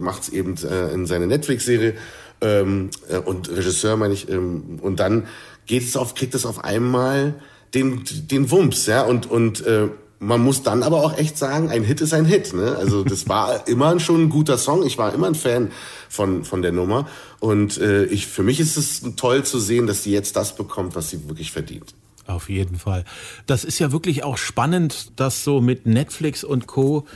macht 0.00 0.22
es 0.22 0.28
eben 0.30 0.56
äh, 0.64 0.92
in 0.92 1.06
seine 1.06 1.28
Netflix-Serie 1.28 1.94
ähm, 2.40 2.90
äh, 3.08 3.18
und 3.18 3.48
Regisseur 3.50 3.96
meine 3.96 4.14
ich 4.14 4.28
ähm, 4.28 4.80
und 4.82 4.98
dann 4.98 5.28
geht 5.66 5.84
es 5.84 5.96
auf, 5.96 6.14
kriegt 6.14 6.34
es 6.34 6.46
auf 6.46 6.64
einmal 6.64 7.34
den, 7.74 8.02
den 8.06 8.50
Wumms, 8.50 8.86
ja, 8.86 9.02
und, 9.02 9.30
und 9.30 9.64
äh, 9.66 9.88
man 10.20 10.42
muss 10.42 10.62
dann 10.62 10.82
aber 10.82 11.04
auch 11.04 11.16
echt 11.16 11.38
sagen, 11.38 11.68
ein 11.70 11.84
Hit 11.84 12.00
ist 12.00 12.12
ein 12.12 12.24
Hit. 12.24 12.52
Ne? 12.52 12.74
Also 12.76 13.04
das 13.04 13.28
war 13.28 13.68
immer 13.68 14.00
schon 14.00 14.22
ein 14.24 14.28
guter 14.30 14.58
Song. 14.58 14.84
Ich 14.84 14.98
war 14.98 15.14
immer 15.14 15.28
ein 15.28 15.36
Fan 15.36 15.70
von 16.08 16.44
von 16.44 16.62
der 16.62 16.72
Nummer 16.72 17.06
und 17.38 17.78
äh, 17.78 18.04
ich 18.06 18.26
für 18.26 18.42
mich 18.42 18.58
ist 18.58 18.76
es 18.76 19.02
toll 19.14 19.44
zu 19.44 19.60
sehen, 19.60 19.86
dass 19.86 20.02
sie 20.02 20.10
jetzt 20.10 20.34
das 20.34 20.56
bekommt, 20.56 20.96
was 20.96 21.10
sie 21.10 21.28
wirklich 21.28 21.52
verdient. 21.52 21.94
Auf 22.28 22.50
jeden 22.50 22.76
Fall. 22.76 23.04
Das 23.46 23.64
ist 23.64 23.78
ja 23.78 23.90
wirklich 23.90 24.22
auch 24.22 24.36
spannend, 24.36 25.12
dass 25.16 25.44
so 25.44 25.62
mit 25.62 25.86
Netflix 25.86 26.44
und 26.44 26.66
Co 26.66 27.06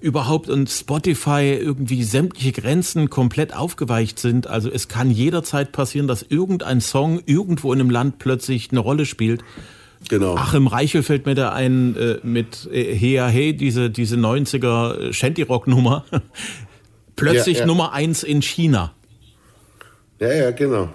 überhaupt 0.00 0.50
und 0.50 0.68
Spotify 0.68 1.56
irgendwie 1.58 2.02
sämtliche 2.02 2.50
Grenzen 2.50 3.08
komplett 3.08 3.54
aufgeweicht 3.54 4.18
sind. 4.18 4.48
Also 4.48 4.68
es 4.68 4.88
kann 4.88 5.10
jederzeit 5.10 5.70
passieren, 5.70 6.08
dass 6.08 6.22
irgendein 6.22 6.80
Song 6.80 7.22
irgendwo 7.26 7.72
in 7.72 7.80
einem 7.80 7.90
Land 7.90 8.18
plötzlich 8.18 8.72
eine 8.72 8.80
Rolle 8.80 9.06
spielt. 9.06 9.42
Genau. 10.08 10.36
Achim 10.36 10.66
Reichel 10.66 11.04
fällt 11.04 11.26
mir 11.26 11.36
da 11.36 11.52
ein 11.52 11.96
äh, 11.96 12.18
mit 12.24 12.68
äh, 12.70 12.92
Hea 12.92 13.28
Hey, 13.28 13.56
diese, 13.56 13.88
diese 13.88 14.16
90er 14.16 15.12
Shanty-Rock-Nummer. 15.12 16.04
plötzlich 17.16 17.58
ja, 17.58 17.60
ja. 17.62 17.66
Nummer 17.66 17.92
eins 17.92 18.24
in 18.24 18.42
China. 18.42 18.92
Ja, 20.18 20.32
ja, 20.32 20.50
genau. 20.50 20.88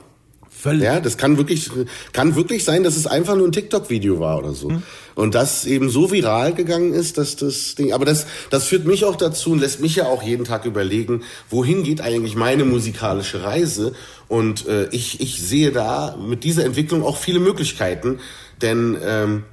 Völlig. 0.62 0.84
Ja, 0.84 1.00
das 1.00 1.18
kann 1.18 1.38
wirklich, 1.38 1.72
kann 2.14 2.36
wirklich 2.36 2.64
sein, 2.64 2.84
dass 2.84 2.96
es 2.96 3.08
einfach 3.08 3.36
nur 3.36 3.48
ein 3.48 3.52
TikTok-Video 3.52 4.20
war 4.20 4.38
oder 4.38 4.54
so. 4.54 4.70
Hm. 4.70 4.84
Und 5.16 5.34
das 5.34 5.66
eben 5.66 5.90
so 5.90 6.12
viral 6.12 6.54
gegangen 6.54 6.94
ist, 6.94 7.18
dass 7.18 7.36
das 7.36 7.74
Ding, 7.74 7.94
aber 7.94 8.06
das, 8.06 8.28
das 8.52 8.66
führt 8.66 8.86
mich 8.86 9.04
auch 9.04 9.16
dazu 9.16 9.54
und 9.54 9.60
lässt 9.60 9.80
mich 9.80 9.96
ja 9.96 10.06
auch 10.06 10.22
jeden 10.22 10.46
Tag 10.46 10.66
überlegen, 10.66 11.24
wohin 11.50 11.82
geht 11.82 12.02
eigentlich 12.02 12.36
meine 12.36 12.64
musikalische 12.64 13.44
Reise? 13.44 13.94
Und 14.28 14.68
äh, 14.68 14.88
ich, 14.92 15.20
ich 15.20 15.42
sehe 15.42 15.72
da 15.72 16.16
mit 16.16 16.44
dieser 16.44 16.64
Entwicklung 16.64 17.04
auch 17.04 17.18
viele 17.18 17.40
Möglichkeiten, 17.40 18.20
denn 18.62 18.96
ähm, 19.04 19.44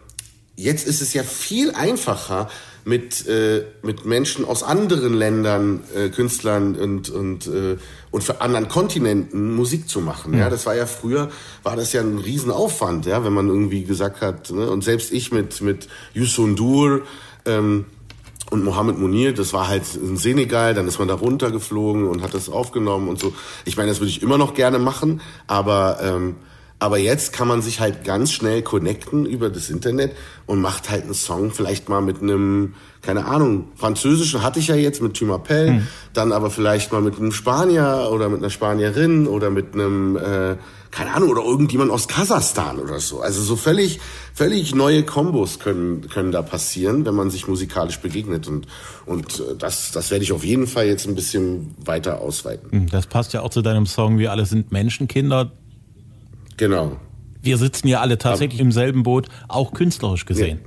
jetzt 0.57 0.87
ist 0.87 1.00
es 1.00 1.15
ja 1.15 1.23
viel 1.23 1.71
einfacher, 1.71 2.50
mit, 2.88 3.26
äh, 3.28 3.64
mit 3.83 4.07
Menschen 4.07 4.47
aus 4.47 4.62
anderen 4.62 5.12
Ländern, 5.12 5.83
äh, 5.95 6.09
Künstlern 6.09 6.75
und, 6.75 7.11
und, 7.11 7.47
äh, 7.47 7.76
und 8.11 8.25
für 8.25 8.40
anderen 8.40 8.68
Kontinenten 8.68 9.54
Musik 9.54 9.90
zu 9.90 10.00
machen. 10.00 10.33
Ja. 10.33 10.40
ja, 10.40 10.50
das 10.50 10.64
war 10.64 10.75
ja 10.75 10.87
früher, 10.87 11.28
war 11.62 11.76
das 11.76 11.92
ja 11.92 12.00
ein 12.00 12.16
Riesenaufwand, 12.16 13.04
ja, 13.04 13.23
wenn 13.25 13.35
man 13.35 13.49
irgendwie 13.49 13.85
gesagt 13.85 14.23
hat, 14.23 14.50
ne? 14.50 14.71
und 14.71 14.83
selbst 14.83 15.12
ich 15.12 15.33
mit, 15.33 15.61
mit 15.61 15.87
Yusun 16.14 16.57
Dur, 16.57 17.02
ähm, 17.45 17.85
und 18.50 18.64
Mohammed 18.64 18.99
Munir, 18.99 19.35
das 19.35 19.52
war 19.52 19.68
halt 19.68 19.83
in 19.95 20.16
Senegal, 20.16 20.73
dann 20.73 20.88
ist 20.88 20.99
man 20.99 21.09
da 21.09 21.12
runtergeflogen 21.12 22.09
und 22.09 22.23
hat 22.23 22.33
das 22.33 22.49
aufgenommen 22.49 23.09
und 23.09 23.21
so. 23.21 23.35
Ich 23.66 23.76
meine, 23.76 23.90
das 23.90 24.00
würde 24.00 24.09
ich 24.09 24.23
immer 24.23 24.38
noch 24.38 24.54
gerne 24.54 24.78
machen, 24.78 25.21
aber 25.47 25.99
ähm, 26.00 26.37
Aber 26.80 26.99
jetzt 26.99 27.32
kann 27.32 27.49
man 27.49 27.61
sich 27.61 27.80
halt 27.80 28.04
ganz 28.04 28.30
schnell 28.30 28.62
connecten 28.62 29.26
über 29.26 29.50
das 29.50 29.68
Internet 29.68 30.12
und 30.47 30.61
macht 30.61 30.90
halt 30.90 31.04
einen 31.04 31.14
Song 31.14 31.50
vielleicht 31.50 31.88
mal 31.88 32.00
mit 32.00 32.23
einem, 32.23 32.75
keine 33.02 33.25
Ahnung, 33.25 33.68
französischen 33.75 34.44
hatte 34.44 34.61
ich 34.61 34.68
ja 34.68 34.76
jetzt 34.76 35.02
mit 35.02 35.14
Thumapel, 35.14 35.68
hm. 35.68 35.87
dann 36.12 36.30
aber 36.30 36.50
vielleicht 36.50 36.92
mal 36.92 37.00
mit 37.00 37.18
einem 37.18 37.32
Spanier 37.32 38.11
oder 38.12 38.28
mit 38.28 38.38
einer 38.38 38.50
Spanierin 38.50 39.26
oder 39.26 39.50
mit 39.50 39.75
einem, 39.75 40.16
äh, 40.16 40.56
keine 40.92 41.14
Ahnung, 41.14 41.30
oder 41.30 41.42
irgendjemand 41.42 41.90
aus 41.90 42.06
Kasachstan 42.06 42.78
oder 42.78 43.00
so. 43.00 43.20
Also 43.20 43.42
so 43.42 43.56
völlig, 43.56 43.99
völlig 44.32 44.73
neue 44.73 45.02
Kombos 45.02 45.58
können, 45.58 46.08
können 46.08 46.30
da 46.30 46.42
passieren, 46.42 47.04
wenn 47.04 47.14
man 47.14 47.30
sich 47.30 47.49
musikalisch 47.49 47.99
begegnet. 47.99 48.47
Und, 48.47 48.68
und 49.04 49.40
äh, 49.40 49.56
das, 49.58 49.90
das 49.90 50.12
werde 50.12 50.23
ich 50.23 50.30
auf 50.30 50.44
jeden 50.44 50.68
Fall 50.68 50.87
jetzt 50.87 51.08
ein 51.08 51.16
bisschen 51.16 51.75
weiter 51.85 52.20
ausweiten. 52.20 52.70
Hm, 52.70 52.88
das 52.88 53.08
passt 53.08 53.32
ja 53.32 53.42
auch 53.42 53.50
zu 53.50 53.62
deinem 53.62 53.87
Song 53.87 54.18
Wir 54.18 54.30
alle 54.30 54.47
sind 54.47 54.70
Menschenkinder 54.70 55.50
Genau. 56.59 56.99
Wir 57.41 57.57
sitzen 57.57 57.88
ja 57.88 58.00
alle 58.00 58.19
tatsächlich 58.19 58.61
im 58.61 58.73
selben 58.73 59.03
Boot, 59.03 59.29
auch 59.49 59.73
künstlerisch 59.73 60.27
gesehen. 60.27 60.61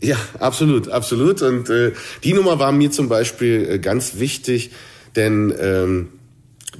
Ja, 0.00 0.10
ja 0.10 0.16
absolut, 0.38 0.88
absolut. 0.88 1.42
Und 1.42 1.68
äh, 1.68 1.92
die 2.24 2.32
Nummer 2.32 2.58
war 2.58 2.72
mir 2.72 2.90
zum 2.90 3.08
Beispiel 3.08 3.68
äh, 3.68 3.78
ganz 3.78 4.18
wichtig, 4.18 4.70
denn 5.14 5.52
ähm, 5.60 6.08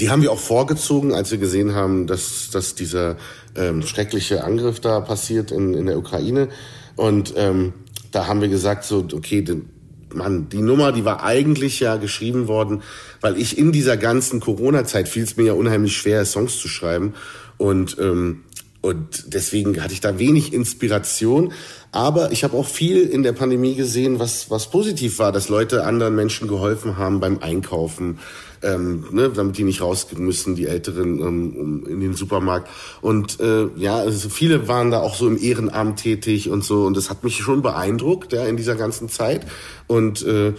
die 0.00 0.08
haben 0.08 0.22
wir 0.22 0.32
auch 0.32 0.38
vorgezogen, 0.38 1.12
als 1.12 1.30
wir 1.32 1.38
gesehen 1.38 1.74
haben, 1.74 2.06
dass, 2.06 2.48
dass 2.50 2.74
dieser 2.74 3.16
ähm, 3.56 3.82
schreckliche 3.82 4.44
Angriff 4.44 4.80
da 4.80 5.00
passiert 5.00 5.50
in, 5.50 5.74
in 5.74 5.86
der 5.86 5.98
Ukraine. 5.98 6.48
Und 6.96 7.34
ähm, 7.36 7.74
da 8.10 8.26
haben 8.26 8.40
wir 8.40 8.48
gesagt, 8.48 8.84
so, 8.84 9.06
okay, 9.12 9.42
den, 9.42 9.68
Mann, 10.14 10.48
die 10.48 10.62
Nummer, 10.62 10.92
die 10.92 11.04
war 11.04 11.22
eigentlich 11.24 11.80
ja 11.80 11.96
geschrieben 11.96 12.48
worden, 12.48 12.82
weil 13.20 13.38
ich 13.38 13.58
in 13.58 13.72
dieser 13.72 13.96
ganzen 13.96 14.40
Corona-Zeit 14.40 15.08
fiel 15.08 15.22
es 15.22 15.36
mir 15.36 15.44
ja 15.44 15.52
unheimlich 15.52 15.96
schwer, 15.96 16.24
Songs 16.24 16.58
zu 16.58 16.68
schreiben. 16.68 17.14
Und, 17.62 17.96
ähm, 18.00 18.42
und 18.80 19.32
deswegen 19.32 19.80
hatte 19.80 19.94
ich 19.94 20.00
da 20.00 20.18
wenig 20.18 20.52
Inspiration. 20.52 21.52
Aber 21.92 22.32
ich 22.32 22.42
habe 22.42 22.56
auch 22.56 22.66
viel 22.66 23.02
in 23.02 23.22
der 23.22 23.32
Pandemie 23.32 23.76
gesehen, 23.76 24.18
was, 24.18 24.50
was 24.50 24.68
positiv 24.68 25.20
war, 25.20 25.30
dass 25.30 25.48
Leute 25.48 25.84
anderen 25.84 26.16
Menschen 26.16 26.48
geholfen 26.48 26.96
haben 26.96 27.20
beim 27.20 27.38
Einkaufen, 27.38 28.18
ähm, 28.62 29.04
ne, 29.12 29.30
damit 29.30 29.58
die 29.58 29.62
nicht 29.62 29.80
raus 29.80 30.08
müssen, 30.16 30.56
die 30.56 30.66
Älteren 30.66 31.20
ähm, 31.20 31.86
in 31.88 32.00
den 32.00 32.14
Supermarkt. 32.14 32.68
Und 33.00 33.38
äh, 33.38 33.68
ja, 33.76 33.98
also 33.98 34.28
viele 34.28 34.66
waren 34.66 34.90
da 34.90 34.98
auch 34.98 35.14
so 35.14 35.28
im 35.28 35.40
Ehrenamt 35.40 36.00
tätig 36.00 36.50
und 36.50 36.64
so. 36.64 36.84
Und 36.84 36.96
das 36.96 37.10
hat 37.10 37.22
mich 37.22 37.36
schon 37.36 37.62
beeindruckt 37.62 38.32
ja, 38.32 38.44
in 38.44 38.56
dieser 38.56 38.74
ganzen 38.74 39.08
Zeit. 39.08 39.46
Und 39.86 40.26
äh, 40.26 40.54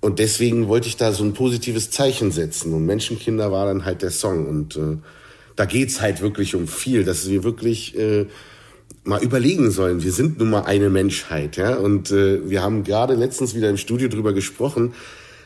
und 0.00 0.20
deswegen 0.20 0.68
wollte 0.68 0.86
ich 0.86 0.96
da 0.96 1.12
so 1.12 1.24
ein 1.24 1.34
positives 1.34 1.90
Zeichen 1.90 2.30
setzen. 2.30 2.72
Und 2.72 2.86
Menschenkinder 2.86 3.50
war 3.50 3.66
dann 3.66 3.84
halt 3.84 4.02
der 4.02 4.12
Song. 4.12 4.46
Und 4.46 4.76
äh, 4.76 4.96
da 5.58 5.64
geht's 5.64 6.00
halt 6.00 6.20
wirklich 6.20 6.54
um 6.54 6.68
viel, 6.68 7.02
dass 7.02 7.28
wir 7.28 7.42
wirklich 7.42 7.98
äh, 7.98 8.26
mal 9.02 9.20
überlegen 9.20 9.72
sollen. 9.72 10.04
Wir 10.04 10.12
sind 10.12 10.38
nun 10.38 10.50
mal 10.50 10.62
eine 10.62 10.88
Menschheit, 10.88 11.56
ja. 11.56 11.74
Und 11.74 12.12
äh, 12.12 12.48
wir 12.48 12.62
haben 12.62 12.84
gerade 12.84 13.14
letztens 13.14 13.56
wieder 13.56 13.68
im 13.68 13.76
Studio 13.76 14.08
drüber 14.08 14.32
gesprochen. 14.32 14.94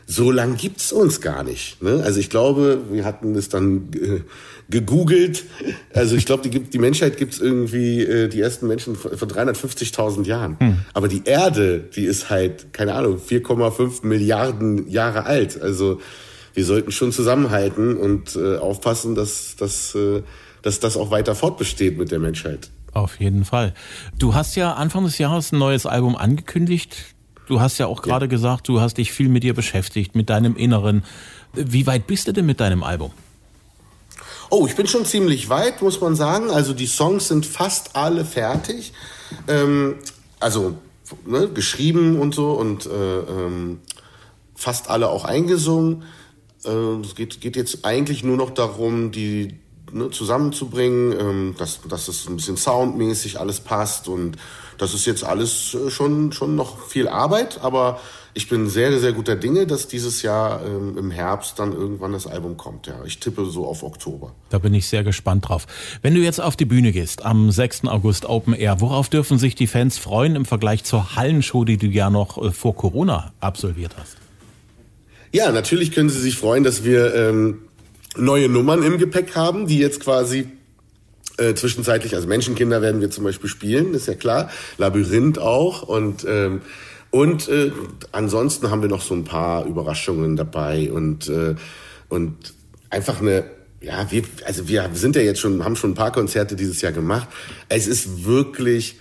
So 0.07 0.31
lang 0.31 0.59
gibt's 0.59 0.93
uns 0.93 1.23
gar 1.23 1.45
nicht. 1.45 1.81
Ne? 1.83 2.03
Also 2.05 2.21
ich 2.21 2.29
glaube, 2.29 2.83
wir 2.91 3.07
hatten 3.07 3.35
es 3.37 3.49
dann 3.49 3.89
äh, 3.95 4.21
gegoogelt. 4.69 5.45
Also 5.95 6.15
ich 6.15 6.27
glaube, 6.27 6.47
die, 6.47 6.61
die 6.61 6.79
Menschheit 6.79 7.17
gibt's 7.17 7.39
irgendwie 7.39 8.03
äh, 8.03 8.29
die 8.29 8.43
ersten 8.43 8.67
Menschen 8.67 8.97
vor 8.97 9.13
350.000 9.13 10.27
Jahren. 10.27 10.59
Hm. 10.59 10.79
Aber 10.93 11.09
die 11.09 11.23
Erde, 11.25 11.79
die 11.79 12.05
ist 12.05 12.29
halt 12.29 12.75
keine 12.75 12.93
Ahnung 12.95 13.19
4,5 13.19 14.05
Milliarden 14.05 14.91
Jahre 14.91 15.25
alt. 15.25 15.59
Also 15.63 16.01
wir 16.55 16.65
sollten 16.65 16.93
schon 16.93 17.13
zusammenhalten 17.13 17.97
und 17.97 18.37
äh, 18.37 18.57
aufpassen, 18.57 19.15
dass, 19.15 19.57
dass, 19.57 19.95
äh, 19.95 20.23
dass 20.63 20.81
das 20.81 20.97
auch 20.97 21.11
weiter 21.11 21.35
fortbesteht 21.35 21.99
mit 21.99 22.11
der 22.11 22.19
Menschheit. 22.19 22.71
Auf 22.93 23.21
jeden 23.21 23.45
Fall. 23.45 23.73
Du 24.19 24.35
hast 24.35 24.55
ja 24.55 24.75
Anfang 24.75 25.05
des 25.05 25.19
Jahres 25.19 25.53
ein 25.53 25.59
neues 25.59 25.87
Album 25.87 26.15
angekündigt. 26.15 27.15
Du 27.47 27.61
hast 27.61 27.79
ja 27.79 27.87
auch 27.87 28.03
gerade 28.03 28.27
ja. 28.27 28.31
gesagt, 28.31 28.69
du 28.69 28.81
hast 28.81 28.99
dich 28.99 29.13
viel 29.13 29.29
mit 29.29 29.43
dir 29.43 29.55
beschäftigt, 29.55 30.15
mit 30.15 30.31
deinem 30.31 30.57
Inneren. 30.57 31.05
Wie 31.55 31.87
weit 31.87 32.07
bist 32.07 32.29
du 32.29 32.33
denn 32.33 32.47
mit 32.47 32.61
deinem 32.61 32.83
Album? 32.83 33.11
Oh, 34.51 34.67
ich 34.67 34.77
bin 34.77 34.87
schon 34.87 35.07
ziemlich 35.07 35.49
weit, 35.49 35.81
muss 35.81 36.01
man 36.01 36.15
sagen. 36.15 36.51
Also 36.51 36.75
die 36.75 36.87
Songs 36.87 37.29
sind 37.29 37.47
fast 37.47 37.97
alle 37.97 38.27
fertig. 38.27 38.93
Ähm, 39.49 39.97
also 40.41 40.75
ne, 41.27 41.49
geschrieben 41.49 42.19
und 42.19 42.35
so 42.35 42.53
und 42.53 42.87
äh, 42.87 42.91
ähm, 42.91 43.81
fast 44.55 44.91
alle 44.91 45.09
auch 45.09 45.25
eingesungen. 45.25 46.05
Äh, 46.65 46.71
es 47.03 47.15
geht, 47.15 47.41
geht 47.41 47.57
jetzt 47.57 47.85
eigentlich 47.85 48.25
nur 48.25 48.37
noch 48.37 48.51
darum, 48.51 49.11
die 49.11 49.55
ne, 49.93 50.11
zusammenzubringen, 50.11 51.19
ähm, 51.19 51.55
dass, 51.59 51.81
dass 51.89 52.09
es 52.09 52.29
ein 52.29 52.37
bisschen 52.37 52.57
soundmäßig 52.57 53.39
alles 53.39 53.61
passt 53.61 54.09
und 54.09 54.37
das 54.79 54.95
ist 54.95 55.07
jetzt 55.07 55.25
alles 55.25 55.75
äh, 55.75 55.91
schon, 55.91 56.33
schon 56.33 56.57
noch 56.57 56.87
viel 56.87 57.09
Arbeit, 57.09 57.61
aber 57.63 58.01
ich 58.35 58.49
bin 58.49 58.69
sehr, 58.69 58.99
sehr 58.99 59.13
guter 59.13 59.37
Dinge, 59.37 59.67
dass 59.67 59.89
dieses 59.89 60.23
Jahr 60.23 60.65
ähm, 60.65 60.97
im 60.97 61.11
Herbst 61.11 61.59
dann 61.59 61.73
irgendwann 61.73 62.13
das 62.13 62.27
Album 62.27 62.57
kommt. 62.57 62.87
Ja, 62.87 63.05
ich 63.05 63.19
tippe 63.19 63.45
so 63.45 63.67
auf 63.67 63.83
Oktober. 63.83 64.33
Da 64.49 64.59
bin 64.59 64.73
ich 64.73 64.87
sehr 64.87 65.05
gespannt 65.05 65.49
drauf. 65.49 65.67
Wenn 66.01 66.15
du 66.15 66.21
jetzt 66.21 66.41
auf 66.41 66.57
die 66.57 66.65
Bühne 66.65 66.93
gehst 66.93 67.25
am 67.25 67.51
6. 67.51 67.85
August 67.89 68.25
Open 68.25 68.55
Air, 68.55 68.81
worauf 68.81 69.11
dürfen 69.11 69.39
sich 69.39 69.55
die 69.55 69.67
Fans 69.67 69.99
freuen 69.99 70.35
im 70.35 70.47
Vergleich 70.47 70.85
zur 70.85 71.15
Hallenshow, 71.15 71.65
die 71.65 71.77
du 71.77 71.87
ja 71.89 72.09
noch 72.09 72.43
äh, 72.43 72.53
vor 72.53 72.75
Corona 72.75 73.33
absolviert 73.41 73.97
hast? 73.99 74.22
Ja, 75.33 75.51
natürlich 75.51 75.93
können 75.93 76.11
Sie 76.11 76.21
sich 76.21 76.37
freuen, 76.37 76.63
dass 76.63 76.85
wir 76.85 77.15
ähm, 77.15 77.63
neue 78.17 78.51
Nummern 78.51 78.83
im 78.83 78.99
Gepäck 78.99 79.35
haben, 79.35 79.67
die 79.67 79.79
jetzt 79.79 80.01
quasi 80.01 80.47
äh, 81.39 81.55
zwischenzeitlich, 81.55 82.15
also 82.15 82.29
Menschenkinder 82.29 82.83
werden 82.83 83.01
wir 83.01 83.11
zum 83.11 83.25
Beispiel 83.25 83.49
spielen, 83.49 83.95
ist 83.95 84.07
ja 84.07 84.15
klar, 84.15 84.51
Labyrinth 84.77 85.39
auch 85.39 85.83
und 85.83 86.27
ähm, 86.29 86.61
und 87.11 87.49
äh, 87.49 87.73
ansonsten 88.11 88.71
haben 88.71 88.83
wir 88.83 88.89
noch 88.89 89.03
so 89.03 89.15
ein 89.15 89.25
paar 89.25 89.67
Überraschungen 89.67 90.37
dabei 90.37 90.93
und 90.93 91.29
äh, 91.29 91.55
und 92.11 92.55
einfach 92.91 93.21
eine 93.21 93.45
ja, 93.81 94.11
wir, 94.11 94.23
also 94.45 94.69
wir 94.69 94.91
sind 94.93 95.17
ja 95.17 95.23
jetzt 95.23 95.41
schon, 95.41 95.65
haben 95.65 95.77
schon 95.77 95.93
ein 95.93 95.95
paar 95.95 96.13
Konzerte 96.13 96.55
dieses 96.55 96.83
Jahr 96.83 96.93
gemacht. 96.93 97.29
Es 97.69 97.87
ist 97.87 98.25
wirklich 98.25 98.97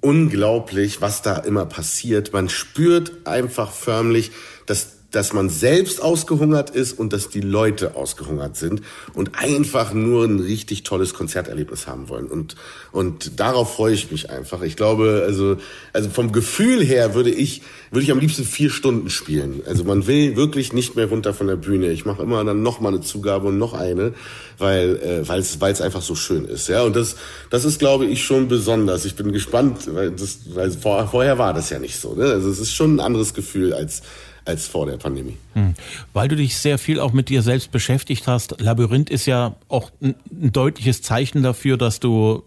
unglaublich, 0.00 1.00
was 1.00 1.22
da 1.22 1.36
immer 1.38 1.66
passiert. 1.66 2.32
Man 2.32 2.48
spürt 2.48 3.26
einfach 3.26 3.72
förmlich, 3.72 4.30
dass 4.66 4.97
dass 5.10 5.32
man 5.32 5.48
selbst 5.48 6.02
ausgehungert 6.02 6.70
ist 6.70 6.98
und 6.98 7.14
dass 7.14 7.30
die 7.30 7.40
Leute 7.40 7.96
ausgehungert 7.96 8.56
sind 8.56 8.82
und 9.14 9.38
einfach 9.38 9.94
nur 9.94 10.24
ein 10.24 10.38
richtig 10.38 10.82
tolles 10.82 11.14
Konzerterlebnis 11.14 11.86
haben 11.86 12.10
wollen. 12.10 12.26
Und, 12.26 12.56
und 12.92 13.40
darauf 13.40 13.74
freue 13.74 13.94
ich 13.94 14.10
mich 14.10 14.28
einfach. 14.28 14.60
Ich 14.62 14.76
glaube, 14.76 15.22
also, 15.26 15.56
also 15.94 16.10
vom 16.10 16.32
Gefühl 16.32 16.84
her 16.84 17.14
würde 17.14 17.30
ich, 17.30 17.62
würde 17.90 18.04
ich 18.04 18.12
am 18.12 18.18
liebsten 18.18 18.44
vier 18.44 18.68
Stunden 18.68 19.08
spielen. 19.08 19.62
Also 19.66 19.84
man 19.84 20.06
will 20.06 20.36
wirklich 20.36 20.74
nicht 20.74 20.94
mehr 20.94 21.06
runter 21.06 21.32
von 21.32 21.46
der 21.46 21.56
Bühne. 21.56 21.90
Ich 21.90 22.04
mache 22.04 22.22
immer 22.22 22.44
dann 22.44 22.62
noch 22.62 22.80
mal 22.80 22.90
eine 22.90 23.00
Zugabe 23.00 23.48
und 23.48 23.58
noch 23.58 23.72
eine, 23.72 24.12
weil 24.58 24.96
äh, 24.96 25.28
weil 25.28 25.40
es 25.40 25.60
weil 25.60 25.72
es 25.72 25.80
einfach 25.80 26.02
so 26.02 26.14
schön 26.14 26.44
ist. 26.44 26.68
Ja, 26.68 26.82
und 26.82 26.94
das 26.96 27.16
das 27.48 27.64
ist 27.64 27.78
glaube 27.78 28.04
ich 28.04 28.24
schon 28.24 28.48
besonders. 28.48 29.06
Ich 29.06 29.16
bin 29.16 29.32
gespannt, 29.32 29.88
weil 29.94 30.10
das 30.10 30.40
weil 30.54 30.70
vor, 30.70 31.08
vorher 31.08 31.38
war 31.38 31.54
das 31.54 31.70
ja 31.70 31.78
nicht 31.78 31.98
so. 31.98 32.14
Ne? 32.14 32.24
Also 32.24 32.50
es 32.50 32.58
ist 32.58 32.74
schon 32.74 32.96
ein 32.96 33.00
anderes 33.00 33.32
Gefühl 33.32 33.72
als 33.72 34.02
als 34.48 34.66
vor 34.66 34.86
der 34.86 34.96
Pandemie. 34.96 35.36
Hm. 35.52 35.74
Weil 36.14 36.28
du 36.28 36.34
dich 36.34 36.56
sehr 36.56 36.78
viel 36.78 36.98
auch 37.00 37.12
mit 37.12 37.28
dir 37.28 37.42
selbst 37.42 37.70
beschäftigt 37.70 38.26
hast. 38.26 38.60
Labyrinth 38.60 39.10
ist 39.10 39.26
ja 39.26 39.56
auch 39.68 39.90
ein, 40.00 40.14
ein 40.30 40.52
deutliches 40.52 41.02
Zeichen 41.02 41.42
dafür, 41.42 41.76
dass 41.76 42.00
du 42.00 42.42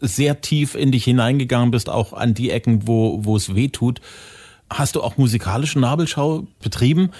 sehr 0.00 0.42
tief 0.42 0.74
in 0.74 0.92
dich 0.92 1.04
hineingegangen 1.04 1.70
bist, 1.70 1.88
auch 1.88 2.12
an 2.12 2.34
die 2.34 2.50
Ecken, 2.50 2.86
wo, 2.86 3.24
wo 3.24 3.34
es 3.34 3.54
weh 3.54 3.68
tut. 3.68 4.00
Hast 4.70 4.94
du 4.94 5.02
auch 5.02 5.16
musikalische 5.16 5.80
Nabelschau 5.80 6.46
betrieben, 6.62 7.10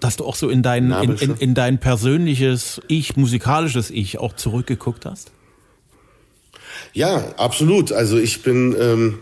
dass 0.00 0.18
du 0.18 0.26
auch 0.26 0.36
so 0.36 0.50
in 0.50 0.62
dein, 0.62 0.92
in, 0.92 1.16
in, 1.16 1.36
in 1.36 1.54
dein 1.54 1.78
persönliches 1.78 2.80
Ich, 2.88 3.16
musikalisches 3.16 3.90
Ich 3.90 4.18
auch 4.18 4.34
zurückgeguckt 4.34 5.06
hast? 5.06 5.32
Ja, 6.92 7.34
absolut. 7.38 7.90
Also 7.90 8.18
ich 8.18 8.42
bin, 8.42 8.76
ähm, 8.78 9.18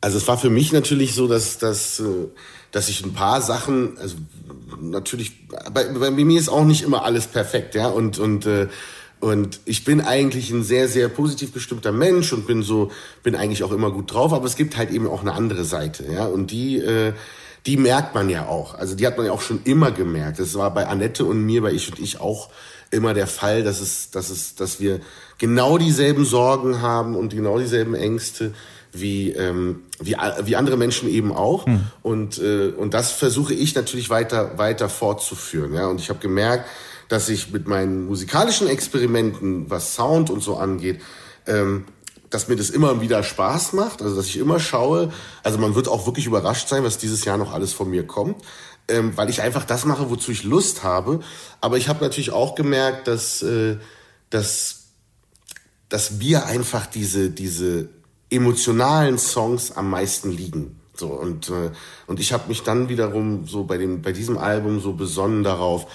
also 0.00 0.16
es 0.16 0.26
war 0.26 0.38
für 0.38 0.50
mich 0.50 0.72
natürlich 0.72 1.14
so, 1.14 1.28
dass, 1.28 1.58
dass 1.58 2.00
äh, 2.00 2.28
dass 2.72 2.88
ich 2.88 3.04
ein 3.04 3.12
paar 3.12 3.40
Sachen, 3.40 3.96
also 3.98 4.16
natürlich, 4.80 5.46
bei, 5.72 5.84
bei 5.84 6.10
mir 6.10 6.40
ist 6.40 6.48
auch 6.48 6.64
nicht 6.64 6.82
immer 6.82 7.04
alles 7.04 7.26
perfekt, 7.26 7.74
ja, 7.74 7.86
und, 7.88 8.18
und, 8.18 8.46
äh, 8.46 8.68
und 9.20 9.60
ich 9.66 9.84
bin 9.84 10.00
eigentlich 10.00 10.50
ein 10.50 10.64
sehr, 10.64 10.88
sehr 10.88 11.08
positiv 11.08 11.52
gestimmter 11.52 11.92
Mensch 11.92 12.32
und 12.32 12.46
bin 12.46 12.62
so, 12.62 12.90
bin 13.22 13.36
eigentlich 13.36 13.62
auch 13.62 13.72
immer 13.72 13.92
gut 13.92 14.12
drauf, 14.12 14.32
aber 14.32 14.46
es 14.46 14.56
gibt 14.56 14.76
halt 14.76 14.90
eben 14.90 15.06
auch 15.06 15.20
eine 15.20 15.34
andere 15.34 15.64
Seite, 15.64 16.04
ja, 16.10 16.26
und 16.26 16.50
die, 16.50 16.78
äh, 16.78 17.12
die 17.66 17.76
merkt 17.76 18.14
man 18.14 18.28
ja 18.28 18.46
auch. 18.48 18.74
Also 18.74 18.96
die 18.96 19.06
hat 19.06 19.16
man 19.16 19.26
ja 19.26 19.32
auch 19.32 19.40
schon 19.40 19.60
immer 19.64 19.92
gemerkt. 19.92 20.40
Das 20.40 20.54
war 20.54 20.74
bei 20.74 20.88
Annette 20.88 21.24
und 21.24 21.44
mir, 21.44 21.62
bei 21.62 21.72
ich 21.72 21.88
und 21.92 22.00
ich 22.00 22.20
auch 22.20 22.48
immer 22.90 23.14
der 23.14 23.28
Fall, 23.28 23.62
dass 23.62 23.80
es, 23.80 24.10
dass 24.10 24.30
es, 24.30 24.54
dass 24.56 24.80
wir 24.80 25.00
genau 25.38 25.78
dieselben 25.78 26.24
Sorgen 26.24 26.82
haben 26.82 27.14
und 27.14 27.32
genau 27.32 27.58
dieselben 27.58 27.94
Ängste 27.94 28.52
wie, 28.92 29.30
ähm, 29.30 29.84
wie, 30.00 30.16
wie 30.44 30.56
andere 30.56 30.76
Menschen 30.76 31.08
eben 31.08 31.32
auch. 31.32 31.66
Hm. 31.66 31.86
Und, 32.02 32.38
äh, 32.38 32.68
und 32.68 32.94
das 32.94 33.10
versuche 33.10 33.54
ich 33.54 33.74
natürlich 33.74 34.10
weiter, 34.10 34.58
weiter 34.58 34.88
fortzuführen. 34.88 35.72
Ja? 35.74 35.86
Und 35.86 36.00
ich 36.00 36.10
habe 36.10 36.18
gemerkt, 36.18 36.66
dass 37.08 37.28
ich 37.28 37.50
mit 37.50 37.66
meinen 37.66 38.06
musikalischen 38.06 38.68
Experimenten, 38.68 39.70
was 39.70 39.94
Sound 39.94 40.30
und 40.30 40.42
so 40.42 40.56
angeht, 40.56 41.00
ähm, 41.46 41.86
dass 42.30 42.48
mir 42.48 42.56
das 42.56 42.70
immer 42.70 43.00
wieder 43.00 43.22
Spaß 43.22 43.74
macht, 43.74 44.00
also 44.00 44.16
dass 44.16 44.26
ich 44.26 44.38
immer 44.38 44.58
schaue, 44.58 45.12
also 45.42 45.58
man 45.58 45.74
wird 45.74 45.88
auch 45.88 46.06
wirklich 46.06 46.26
überrascht 46.26 46.68
sein, 46.68 46.84
was 46.84 46.96
dieses 46.96 47.24
Jahr 47.24 47.36
noch 47.36 47.52
alles 47.52 47.74
von 47.74 47.90
mir 47.90 48.06
kommt, 48.06 48.42
ähm, 48.88 49.12
weil 49.16 49.28
ich 49.28 49.42
einfach 49.42 49.64
das 49.64 49.84
mache, 49.84 50.08
wozu 50.10 50.32
ich 50.32 50.42
Lust 50.42 50.82
habe. 50.82 51.20
Aber 51.60 51.76
ich 51.76 51.88
habe 51.88 52.02
natürlich 52.02 52.30
auch 52.30 52.54
gemerkt, 52.54 53.06
dass, 53.08 53.42
äh, 53.42 53.76
dass, 54.30 54.84
dass 55.90 56.12
mir 56.12 56.46
einfach 56.46 56.86
diese, 56.86 57.30
diese 57.30 57.90
emotionalen 58.32 59.18
Songs 59.18 59.72
am 59.72 59.90
meisten 59.90 60.30
liegen. 60.30 60.80
So, 60.94 61.08
und, 61.08 61.48
äh, 61.48 61.70
und 62.06 62.20
ich 62.20 62.32
habe 62.32 62.48
mich 62.48 62.62
dann 62.62 62.88
wiederum 62.88 63.46
so 63.46 63.64
bei, 63.64 63.78
dem, 63.78 64.02
bei 64.02 64.12
diesem 64.12 64.38
Album 64.38 64.80
so 64.80 64.92
besonnen 64.92 65.42
darauf, 65.42 65.86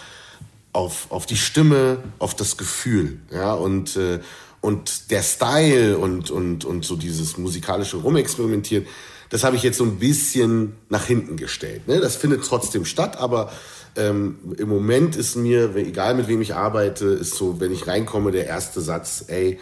auf, 0.74 1.08
auf 1.10 1.26
die 1.26 1.38
Stimme, 1.38 1.98
auf 2.20 2.36
das 2.36 2.58
Gefühl. 2.58 3.20
Ja, 3.32 3.54
und, 3.54 3.96
äh, 3.96 4.20
und 4.62 5.12
der 5.12 5.24
Style 5.24 5.98
und, 5.98 6.32
und, 6.32 6.66
und 6.66 6.86
so 6.86 6.96
dieses 6.96 7.38
musikalische 7.38 7.98
Rumexperimentieren, 7.98 8.86
das 9.30 9.44
habe 9.44 9.56
ich 9.56 9.64
jetzt 9.64 9.78
so 9.78 9.84
ein 9.84 9.98
bisschen 10.00 10.74
nach 10.90 11.06
hinten 11.06 11.38
gestellt. 11.38 11.88
Ne? 11.88 12.00
Das 12.00 12.16
findet 12.16 12.46
trotzdem 12.46 12.86
statt, 12.86 13.18
aber 13.18 13.52
ähm, 13.96 14.38
im 14.58 14.70
Moment 14.70 15.16
ist 15.16 15.36
mir, 15.36 15.76
egal 15.76 16.16
mit 16.16 16.28
wem 16.28 16.42
ich 16.42 16.56
arbeite, 16.56 17.06
ist 17.06 17.36
so, 17.36 17.60
wenn 17.60 17.72
ich 17.72 17.88
reinkomme, 17.88 18.32
der 18.32 18.46
erste 18.48 18.80
Satz, 18.80 19.26
ey, 19.28 19.60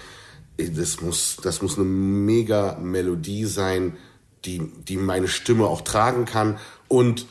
das 0.57 1.01
muss, 1.01 1.37
das 1.41 1.61
muss 1.61 1.77
eine 1.77 1.85
mega 1.85 2.77
Melodie 2.81 3.45
sein, 3.45 3.97
die, 4.45 4.61
die 4.87 4.97
meine 4.97 5.27
Stimme 5.27 5.65
auch 5.65 5.81
tragen 5.81 6.25
kann 6.25 6.57
und 6.87 7.25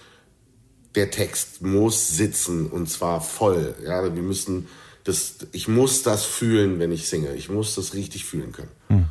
der 0.94 1.10
Text 1.10 1.62
muss 1.62 2.08
sitzen 2.08 2.66
und 2.66 2.88
zwar 2.88 3.20
voll. 3.20 3.74
Ja, 3.84 4.02
wir 4.02 4.22
müssen 4.22 4.68
das, 5.04 5.36
ich 5.52 5.68
muss 5.68 6.02
das 6.02 6.24
fühlen, 6.24 6.78
wenn 6.78 6.90
ich 6.90 7.08
singe. 7.08 7.34
Ich 7.34 7.50
muss 7.50 7.74
das 7.74 7.92
richtig 7.92 8.24
fühlen 8.24 8.52
können. 8.52 8.70
Hm. 8.88 9.04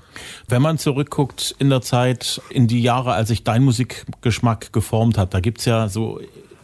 Wenn 0.48 0.62
man 0.62 0.80
zurückguckt 0.80 1.56
in 1.60 1.70
der 1.70 1.82
Zeit, 1.82 2.42
in 2.50 2.68
die 2.68 2.82
Jahre, 2.82 3.14
als 3.14 3.28
sich 3.28 3.44
dein 3.44 3.64
Musikgeschmack 3.64 4.74
geformt 4.74 5.18
hat, 5.20 5.34
da 5.36 5.40
gibt's 5.40 5.66
ja 5.66 5.90
so 5.90 6.20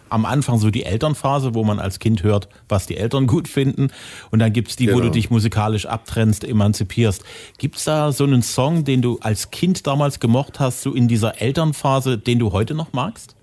am 0.10 0.26
Anfang 0.26 0.60
so 0.60 0.70
die 0.70 0.84
Elternphase, 0.84 1.54
wo 1.54 1.64
man 1.64 1.80
als 1.80 2.00
Kind 2.00 2.24
hört, 2.24 2.50
was 2.68 2.86
die 2.88 2.98
Eltern 2.98 3.28
gut 3.28 3.48
finden. 3.48 3.90
Und 4.32 4.40
dann 4.40 4.54
gibt's 4.54 4.76
die, 4.76 4.86
genau. 4.86 4.98
wo 4.98 5.02
du 5.02 5.12
dich 5.12 5.30
musikalisch 5.30 5.86
abtrennst, 5.86 6.44
emanzipierst. 6.44 7.24
Gibt's 7.58 7.84
da 7.84 8.12
so 8.12 8.24
einen 8.24 8.42
Song, 8.42 8.84
den 8.84 9.02
du 9.02 9.20
als 9.22 9.52
Kind 9.52 9.88
damals 9.88 10.20
gemocht 10.20 10.60
hast, 10.60 10.82
so 10.82 10.94
in 10.94 11.08
dieser 11.08 11.42
Elternphase, 11.42 12.18
den 12.18 12.40
du 12.40 12.52
heute 12.52 12.74
noch 12.74 12.94
magst? 12.94 13.36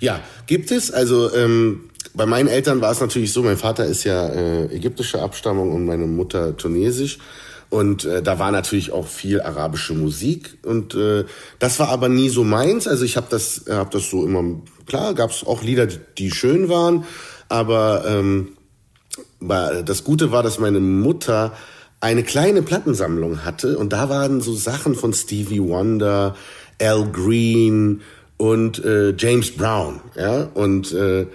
Ja, 0.00 0.20
gibt 0.46 0.70
es. 0.70 0.90
Also 0.90 1.34
ähm, 1.34 1.90
bei 2.14 2.26
meinen 2.26 2.48
Eltern 2.48 2.80
war 2.80 2.92
es 2.92 3.00
natürlich 3.00 3.32
so, 3.32 3.42
mein 3.42 3.56
Vater 3.56 3.84
ist 3.84 4.04
ja 4.04 4.28
äh, 4.28 4.66
ägyptische 4.74 5.20
Abstammung 5.20 5.72
und 5.72 5.84
meine 5.84 6.06
Mutter 6.06 6.56
tunesisch. 6.56 7.18
Und 7.68 8.04
äh, 8.04 8.22
da 8.22 8.38
war 8.38 8.52
natürlich 8.52 8.92
auch 8.92 9.06
viel 9.06 9.40
arabische 9.40 9.92
Musik 9.92 10.58
und 10.64 10.94
äh, 10.94 11.24
das 11.58 11.78
war 11.80 11.88
aber 11.88 12.08
nie 12.08 12.28
so 12.28 12.44
meins. 12.44 12.86
Also 12.86 13.04
ich 13.04 13.16
habe 13.16 13.26
das, 13.28 13.66
äh, 13.66 13.74
hab 13.74 13.90
das 13.90 14.08
so 14.08 14.24
immer 14.24 14.60
klar. 14.86 15.14
Gab 15.14 15.30
es 15.30 15.44
auch 15.44 15.62
Lieder, 15.62 15.86
die, 15.86 15.98
die 16.16 16.30
schön 16.30 16.68
waren, 16.68 17.04
aber 17.48 18.04
ähm, 18.06 18.56
das 19.40 20.04
Gute 20.04 20.30
war, 20.30 20.42
dass 20.42 20.58
meine 20.58 20.80
Mutter 20.80 21.52
eine 22.00 22.22
kleine 22.22 22.62
Plattensammlung 22.62 23.44
hatte 23.44 23.78
und 23.78 23.92
da 23.92 24.08
waren 24.08 24.40
so 24.40 24.54
Sachen 24.54 24.94
von 24.94 25.12
Stevie 25.12 25.62
Wonder, 25.62 26.36
Al 26.80 27.10
Green 27.10 28.02
und 28.36 28.84
äh, 28.84 29.14
James 29.16 29.50
Brown, 29.50 30.00
ja 30.14 30.48
und 30.54 30.92
äh, 30.92 31.26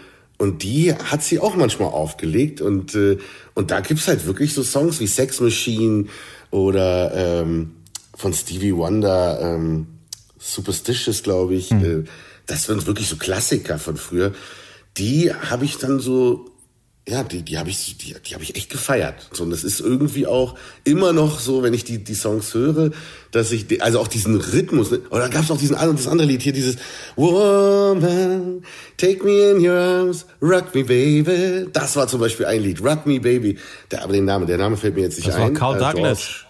und 0.42 0.64
die 0.64 0.92
hat 0.92 1.22
sie 1.22 1.40
auch 1.40 1.56
manchmal 1.56 1.90
aufgelegt 1.90 2.62
und 2.62 2.96
äh, 2.96 3.20
und 3.54 3.70
da 3.70 3.80
gibt's 3.80 4.08
halt 4.08 4.26
wirklich 4.26 4.56
so 4.56 4.64
Songs 4.64 5.00
wie 5.00 5.06
Sex 5.06 5.40
Machine 5.40 6.08
oder 6.50 7.14
ähm, 7.14 7.76
von 8.16 8.34
Stevie 8.34 8.76
Wonder 8.76 9.40
ähm, 9.40 9.86
Superstitious, 10.40 11.22
glaube 11.22 11.54
ich. 11.54 11.70
Mhm. 11.70 12.06
Das 12.48 12.64
sind 12.64 12.88
wirklich 12.88 13.08
so 13.08 13.18
Klassiker 13.18 13.78
von 13.78 13.98
früher. 13.98 14.34
Die 14.98 15.32
habe 15.32 15.64
ich 15.64 15.78
dann 15.78 16.00
so 16.00 16.51
ja, 17.08 17.24
die, 17.24 17.42
die 17.42 17.58
habe 17.58 17.70
ich, 17.70 17.98
die, 17.98 18.14
die 18.14 18.34
habe 18.36 18.44
ich 18.44 18.56
echt 18.56 18.70
gefeiert. 18.70 19.16
So, 19.32 19.44
und 19.44 19.50
das 19.50 19.64
ist 19.64 19.80
irgendwie 19.80 20.28
auch 20.28 20.56
immer 20.84 21.14
noch 21.14 21.40
so, 21.40 21.64
wenn 21.64 21.74
ich 21.74 21.84
die, 21.84 21.98
die 21.98 22.14
Songs 22.14 22.54
höre, 22.54 22.92
dass 23.32 23.52
ich, 23.52 23.66
die, 23.66 23.82
also 23.82 24.00
auch 24.00 24.08
diesen 24.08 24.40
Rhythmus, 24.40 24.92
ne? 24.92 25.00
oder 25.10 25.28
gab 25.30 25.44
es 25.44 25.50
auch 25.50 25.58
diesen, 25.58 25.76
das 25.76 26.08
andere 26.08 26.28
Lied 26.28 26.44
hier, 26.44 26.54
dieses 26.54 26.78
Woman, 27.16 28.64
take 28.98 29.24
me 29.24 29.50
in 29.50 29.68
your 29.68 29.76
arms, 29.76 30.28
rock 30.42 30.76
me 30.76 30.84
baby. 30.84 31.68
Das 31.74 31.96
war 31.96 32.08
zum 32.08 32.20
Beispiel 32.20 32.46
ein 32.46 32.62
Lied, 32.62 32.84
Rock 32.84 33.08
me 33.08 33.20
baby. 33.20 33.58
Der, 33.90 34.04
aber 34.04 34.14
den 34.14 34.26
Namen, 34.26 34.46
der 34.46 34.60
Name 34.60 34.78
fällt 34.78 34.96
mir 34.96 35.02
jetzt 35.02 35.18
nicht 35.18 35.28
das 35.28 35.36
ein. 35.36 35.56
Das 35.56 35.62
war 35.62 35.78
Carl 35.78 35.82
äh, 35.82 35.94
Douglas. 35.94 36.46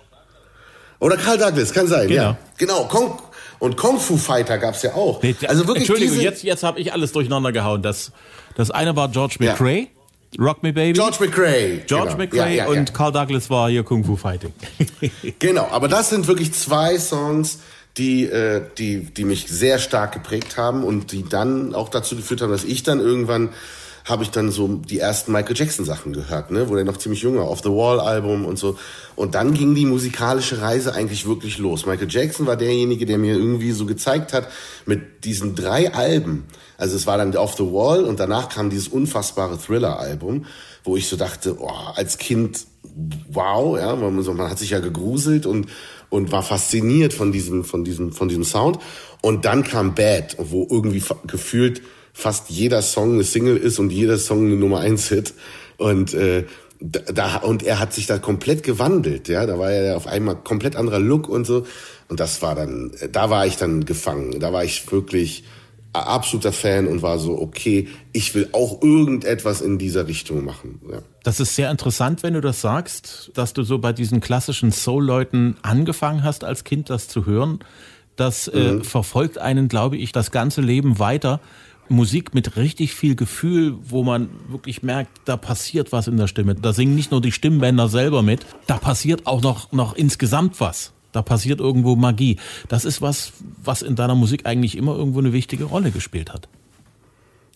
Oder 1.00 1.16
Carl 1.16 1.38
Douglas, 1.38 1.72
kann 1.72 1.88
sein, 1.88 2.10
genau. 2.10 2.22
ja. 2.22 2.38
Genau, 2.58 2.86
Kong, 2.90 3.18
und 3.60 3.78
Kung 3.78 4.00
Fu 4.00 4.18
Fighter 4.18 4.58
gab's 4.58 4.82
ja 4.82 4.96
auch. 4.96 5.24
Also 5.48 5.66
wirklich 5.66 5.88
Entschuldigung, 5.88 6.20
jetzt, 6.20 6.44
jetzt 6.44 6.64
habe 6.64 6.80
ich 6.80 6.92
alles 6.92 7.14
durcheinander 7.14 7.54
gehauen. 7.54 7.82
Das, 7.82 8.12
das 8.56 8.70
eine 8.70 8.98
war 8.98 9.08
George 9.08 9.38
McRae. 9.40 9.80
Ja. 9.80 10.01
Rock 10.40 10.64
Me 10.64 10.72
Baby. 10.72 10.94
George 10.94 11.18
McRae. 11.20 11.84
George 11.88 12.12
genau. 12.12 12.18
McRae 12.18 12.56
ja, 12.56 12.66
ja, 12.66 12.68
und 12.68 12.94
Carl 12.94 13.12
Douglas 13.12 13.50
war 13.50 13.70
hier 13.70 13.84
Kung 13.84 14.04
Fu 14.04 14.16
Fighting. 14.16 14.54
genau, 15.40 15.68
aber 15.72 15.88
das 15.88 16.10
sind 16.10 16.28
wirklich 16.28 16.54
zwei 16.54 16.98
Songs, 16.98 17.60
die, 17.98 18.24
äh, 18.24 18.62
die, 18.78 19.02
die 19.06 19.26
mich 19.26 19.48
sehr 19.48 19.80
stark 19.80 20.14
geprägt 20.14 20.58
haben 20.58 20.84
und 20.84 21.12
die 21.12 21.24
dann 21.28 21.76
auch 21.76 21.90
dazu 21.90 22.16
geführt 22.16 22.42
haben, 22.42 22.52
dass 22.52 22.64
ich 22.64 22.84
dann 22.84 23.00
irgendwann 23.00 23.50
habe 24.06 24.24
ich 24.24 24.32
dann 24.32 24.52
so 24.52 24.68
die 24.68 25.00
ersten 25.00 25.32
Michael 25.32 25.56
Jackson 25.56 25.86
Sachen 25.86 26.14
gehört, 26.14 26.52
ne, 26.52 26.70
wo 26.70 26.76
der 26.76 26.86
noch 26.86 26.98
ziemlich 26.98 27.22
jung 27.22 27.38
war, 27.38 27.50
Off 27.50 27.62
the 27.64 27.70
Wall 27.70 28.00
Album 28.00 28.46
und 28.46 28.58
so. 28.58 28.78
Und 29.16 29.36
dann 29.36 29.54
ging 29.54 29.76
die 29.76 29.86
musikalische 29.86 30.62
Reise 30.62 30.94
eigentlich 30.94 31.28
wirklich 31.28 31.58
los. 31.58 31.86
Michael 31.86 32.10
Jackson 32.10 32.48
war 32.48 32.56
derjenige, 32.56 33.06
der 33.06 33.18
mir 33.18 33.36
irgendwie 33.36 33.72
so 33.72 33.86
gezeigt 33.86 34.34
hat, 34.34 34.48
mit 34.86 35.24
diesen 35.26 35.56
drei 35.56 35.94
Alben, 35.94 36.46
also 36.82 36.96
es 36.96 37.06
war 37.06 37.20
dann 37.20 37.36
Off 37.36 37.54
the 37.58 37.64
Wall 37.64 38.06
und 38.06 38.20
danach 38.20 38.50
kam 38.50 38.72
dieses 38.72 38.88
unfassbare 38.88 39.60
Thriller-Album, 39.60 40.48
wo 40.84 40.98
ich 40.98 41.08
so 41.08 41.16
dachte, 41.16 41.58
oh, 41.60 41.70
als 41.94 42.18
Kind, 42.18 42.66
wow, 43.30 43.78
ja, 43.78 43.96
man, 43.96 44.16
man 44.16 44.50
hat 44.50 44.58
sich 44.58 44.72
ja 44.72 44.80
gegruselt 44.80 45.46
und, 45.46 45.68
und 46.10 46.32
war 46.32 46.42
fasziniert 46.42 47.14
von 47.14 47.32
diesem, 47.32 47.64
von 47.66 47.84
diesem, 47.84 48.12
von 48.14 48.30
diesem 48.30 48.44
Sound. 48.44 48.80
Und 49.22 49.46
dann 49.46 49.64
kam 49.64 49.94
Bad, 49.94 50.38
wo 50.40 50.68
irgendwie 50.72 51.04
gefühlt 51.28 51.84
fast 52.14 52.50
jeder 52.50 52.82
Song 52.82 53.14
eine 53.14 53.24
Single 53.24 53.58
ist 53.58 53.80
und 53.80 53.92
jeder 53.92 54.18
Song 54.18 54.46
eine 54.46 54.56
Nummer 54.56 54.80
eins 54.80 55.08
Hit. 55.10 55.34
Und, 55.78 56.14
äh, 56.14 56.46
da, 56.80 57.38
und 57.38 57.64
er 57.64 57.80
hat 57.80 57.94
sich 57.94 58.08
da 58.08 58.18
komplett 58.18 58.64
gewandelt, 58.64 59.28
ja, 59.28 59.46
da 59.46 59.60
war 59.60 59.72
er 59.72 59.98
auf 59.98 60.08
einmal 60.08 60.36
komplett 60.36 60.76
anderer 60.76 61.00
Look 61.00 61.30
und 61.30 61.46
so. 61.46 61.66
Und 62.08 62.20
das 62.20 62.42
war 62.42 62.56
dann, 62.56 62.92
da 63.12 63.30
war 63.30 63.46
ich 63.46 63.58
dann 63.58 63.86
gefangen. 63.86 64.40
Da 64.40 64.52
war 64.52 64.64
ich 64.64 64.92
wirklich, 64.92 65.44
absoluter 65.94 66.54
Fan 66.54 66.88
und 66.88 67.02
war 67.02 67.20
so, 67.20 67.40
okay, 67.40 67.88
ich 68.14 68.34
will 68.34 68.50
auch 68.54 68.82
irgendetwas 68.82 69.62
in 69.62 69.78
dieser 69.78 70.08
Richtung 70.08 70.46
machen. 70.46 70.80
Ja. 70.90 71.00
Das 71.24 71.40
ist 71.40 71.56
sehr 71.56 71.70
interessant, 71.70 72.24
wenn 72.24 72.34
du 72.34 72.42
das 72.42 72.62
sagst, 72.62 73.32
dass 73.34 73.54
du 73.54 73.64
so 73.64 73.80
bei 73.80 73.92
diesen 73.94 74.22
klassischen 74.22 74.72
Soul-Leuten 74.72 75.58
angefangen 75.62 76.24
hast, 76.24 76.44
als 76.44 76.64
Kind 76.64 76.90
das 76.90 77.08
zu 77.08 77.26
hören. 77.26 77.60
Das 78.16 78.48
äh, 78.48 78.74
mhm. 78.74 78.82
äh, 78.82 78.84
verfolgt 78.84 79.38
einen, 79.38 79.68
glaube 79.68 79.98
ich, 79.98 80.12
das 80.12 80.32
ganze 80.32 80.62
Leben 80.62 81.00
weiter. 81.00 81.42
Musik 81.92 82.34
mit 82.34 82.58
richtig 82.58 82.94
viel 82.94 83.16
Gefühl, 83.16 83.78
wo 83.84 84.04
man 84.04 84.30
wirklich 84.48 84.84
merkt, 84.84 85.12
da 85.26 85.38
passiert 85.38 85.92
was 85.92 86.08
in 86.08 86.18
der 86.18 86.28
Stimme. 86.28 86.56
Da 86.56 86.74
singen 86.74 86.96
nicht 86.96 87.12
nur 87.12 87.22
die 87.22 87.32
Stimmbänder 87.32 87.88
selber 87.88 88.24
mit, 88.24 88.46
da 88.68 88.78
passiert 88.78 89.28
auch 89.28 89.42
noch, 89.42 89.72
noch 89.72 89.94
insgesamt 89.94 90.60
was. 90.60 90.94
Da 91.12 91.22
passiert 91.22 91.60
irgendwo 91.60 91.96
Magie. 91.96 92.38
Das 92.70 92.86
ist 92.86 93.02
was, 93.02 93.34
was 93.64 93.82
in 93.82 93.96
deiner 93.96 94.16
Musik 94.16 94.46
eigentlich 94.46 94.78
immer 94.78 94.96
irgendwo 94.96 95.20
eine 95.20 95.34
wichtige 95.34 95.66
Rolle 95.66 95.92
gespielt 95.92 96.32
hat. 96.32 96.48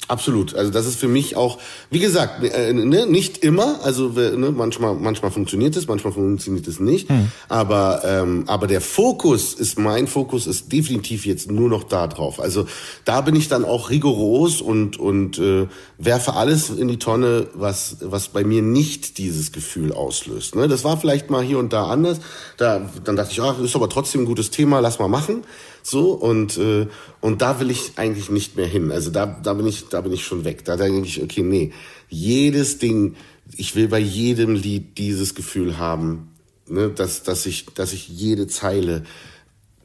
Absolut. 0.07 0.53
Also 0.53 0.71
das 0.71 0.85
ist 0.85 0.99
für 0.99 1.07
mich 1.07 1.35
auch, 1.35 1.57
wie 1.89 1.99
gesagt, 1.99 2.43
äh, 2.43 2.73
ne, 2.73 3.07
nicht 3.07 3.39
immer. 3.39 3.79
Also 3.83 4.09
ne, 4.09 4.51
manchmal, 4.55 4.93
manchmal 4.93 5.31
funktioniert 5.31 5.75
es, 5.75 5.87
manchmal 5.87 6.13
funktioniert 6.13 6.67
es 6.67 6.79
nicht. 6.79 7.09
Hm. 7.09 7.31
Aber 7.49 8.01
ähm, 8.05 8.43
aber 8.47 8.67
der 8.67 8.81
Fokus 8.81 9.53
ist 9.53 9.79
mein 9.79 10.07
Fokus 10.07 10.45
ist 10.45 10.71
definitiv 10.71 11.25
jetzt 11.25 11.49
nur 11.49 11.69
noch 11.69 11.83
da 11.83 12.07
drauf. 12.07 12.39
Also 12.39 12.67
da 13.03 13.21
bin 13.21 13.35
ich 13.35 13.47
dann 13.47 13.65
auch 13.65 13.89
rigoros 13.89 14.61
und 14.61 14.99
und 14.99 15.39
äh, 15.39 15.67
werfe 15.97 16.33
alles 16.33 16.69
in 16.69 16.87
die 16.87 16.99
Tonne, 16.99 17.47
was 17.53 17.97
was 18.01 18.27
bei 18.27 18.43
mir 18.43 18.61
nicht 18.61 19.17
dieses 19.17 19.51
Gefühl 19.51 19.91
auslöst. 19.91 20.55
Ne? 20.55 20.67
Das 20.67 20.83
war 20.83 20.97
vielleicht 20.97 21.31
mal 21.31 21.43
hier 21.43 21.57
und 21.57 21.73
da 21.73 21.87
anders. 21.87 22.19
Da 22.57 22.89
dann 23.03 23.15
dachte 23.15 23.31
ich, 23.31 23.41
ach, 23.41 23.59
ist 23.59 23.75
aber 23.75 23.89
trotzdem 23.89 24.21
ein 24.21 24.25
gutes 24.25 24.51
Thema, 24.51 24.79
lass 24.81 24.99
mal 24.99 25.07
machen. 25.07 25.43
So 25.88 26.13
und 26.13 26.58
äh, 26.58 26.88
und 27.21 27.43
da 27.43 27.60
will 27.60 27.69
ich 27.69 27.91
eigentlich 27.98 28.32
nicht 28.32 28.56
mehr 28.56 28.65
hin. 28.65 28.91
Also 28.91 29.12
da 29.12 29.28
da 29.28 29.54
bin 29.54 29.67
ich 29.67 29.88
da 29.88 30.02
bin 30.02 30.13
ich 30.13 30.26
schon 30.26 30.43
weg. 30.43 30.65
Da 30.65 30.78
denke 30.78 31.08
ich, 31.08 31.21
okay, 31.21 31.43
nee, 31.43 31.74
jedes 32.10 32.80
Ding, 32.80 33.15
ich 33.56 33.76
will 33.76 33.88
bei 33.88 34.00
jedem 34.00 34.56
Lied 34.56 34.98
dieses 34.98 35.36
Gefühl 35.36 35.78
haben, 35.78 36.32
ne, 36.67 36.89
dass 36.89 37.21
dass 37.21 37.45
ich 37.45 37.67
dass 37.76 37.93
ich 37.93 38.08
jede 38.08 38.48
Zeile 38.48 39.04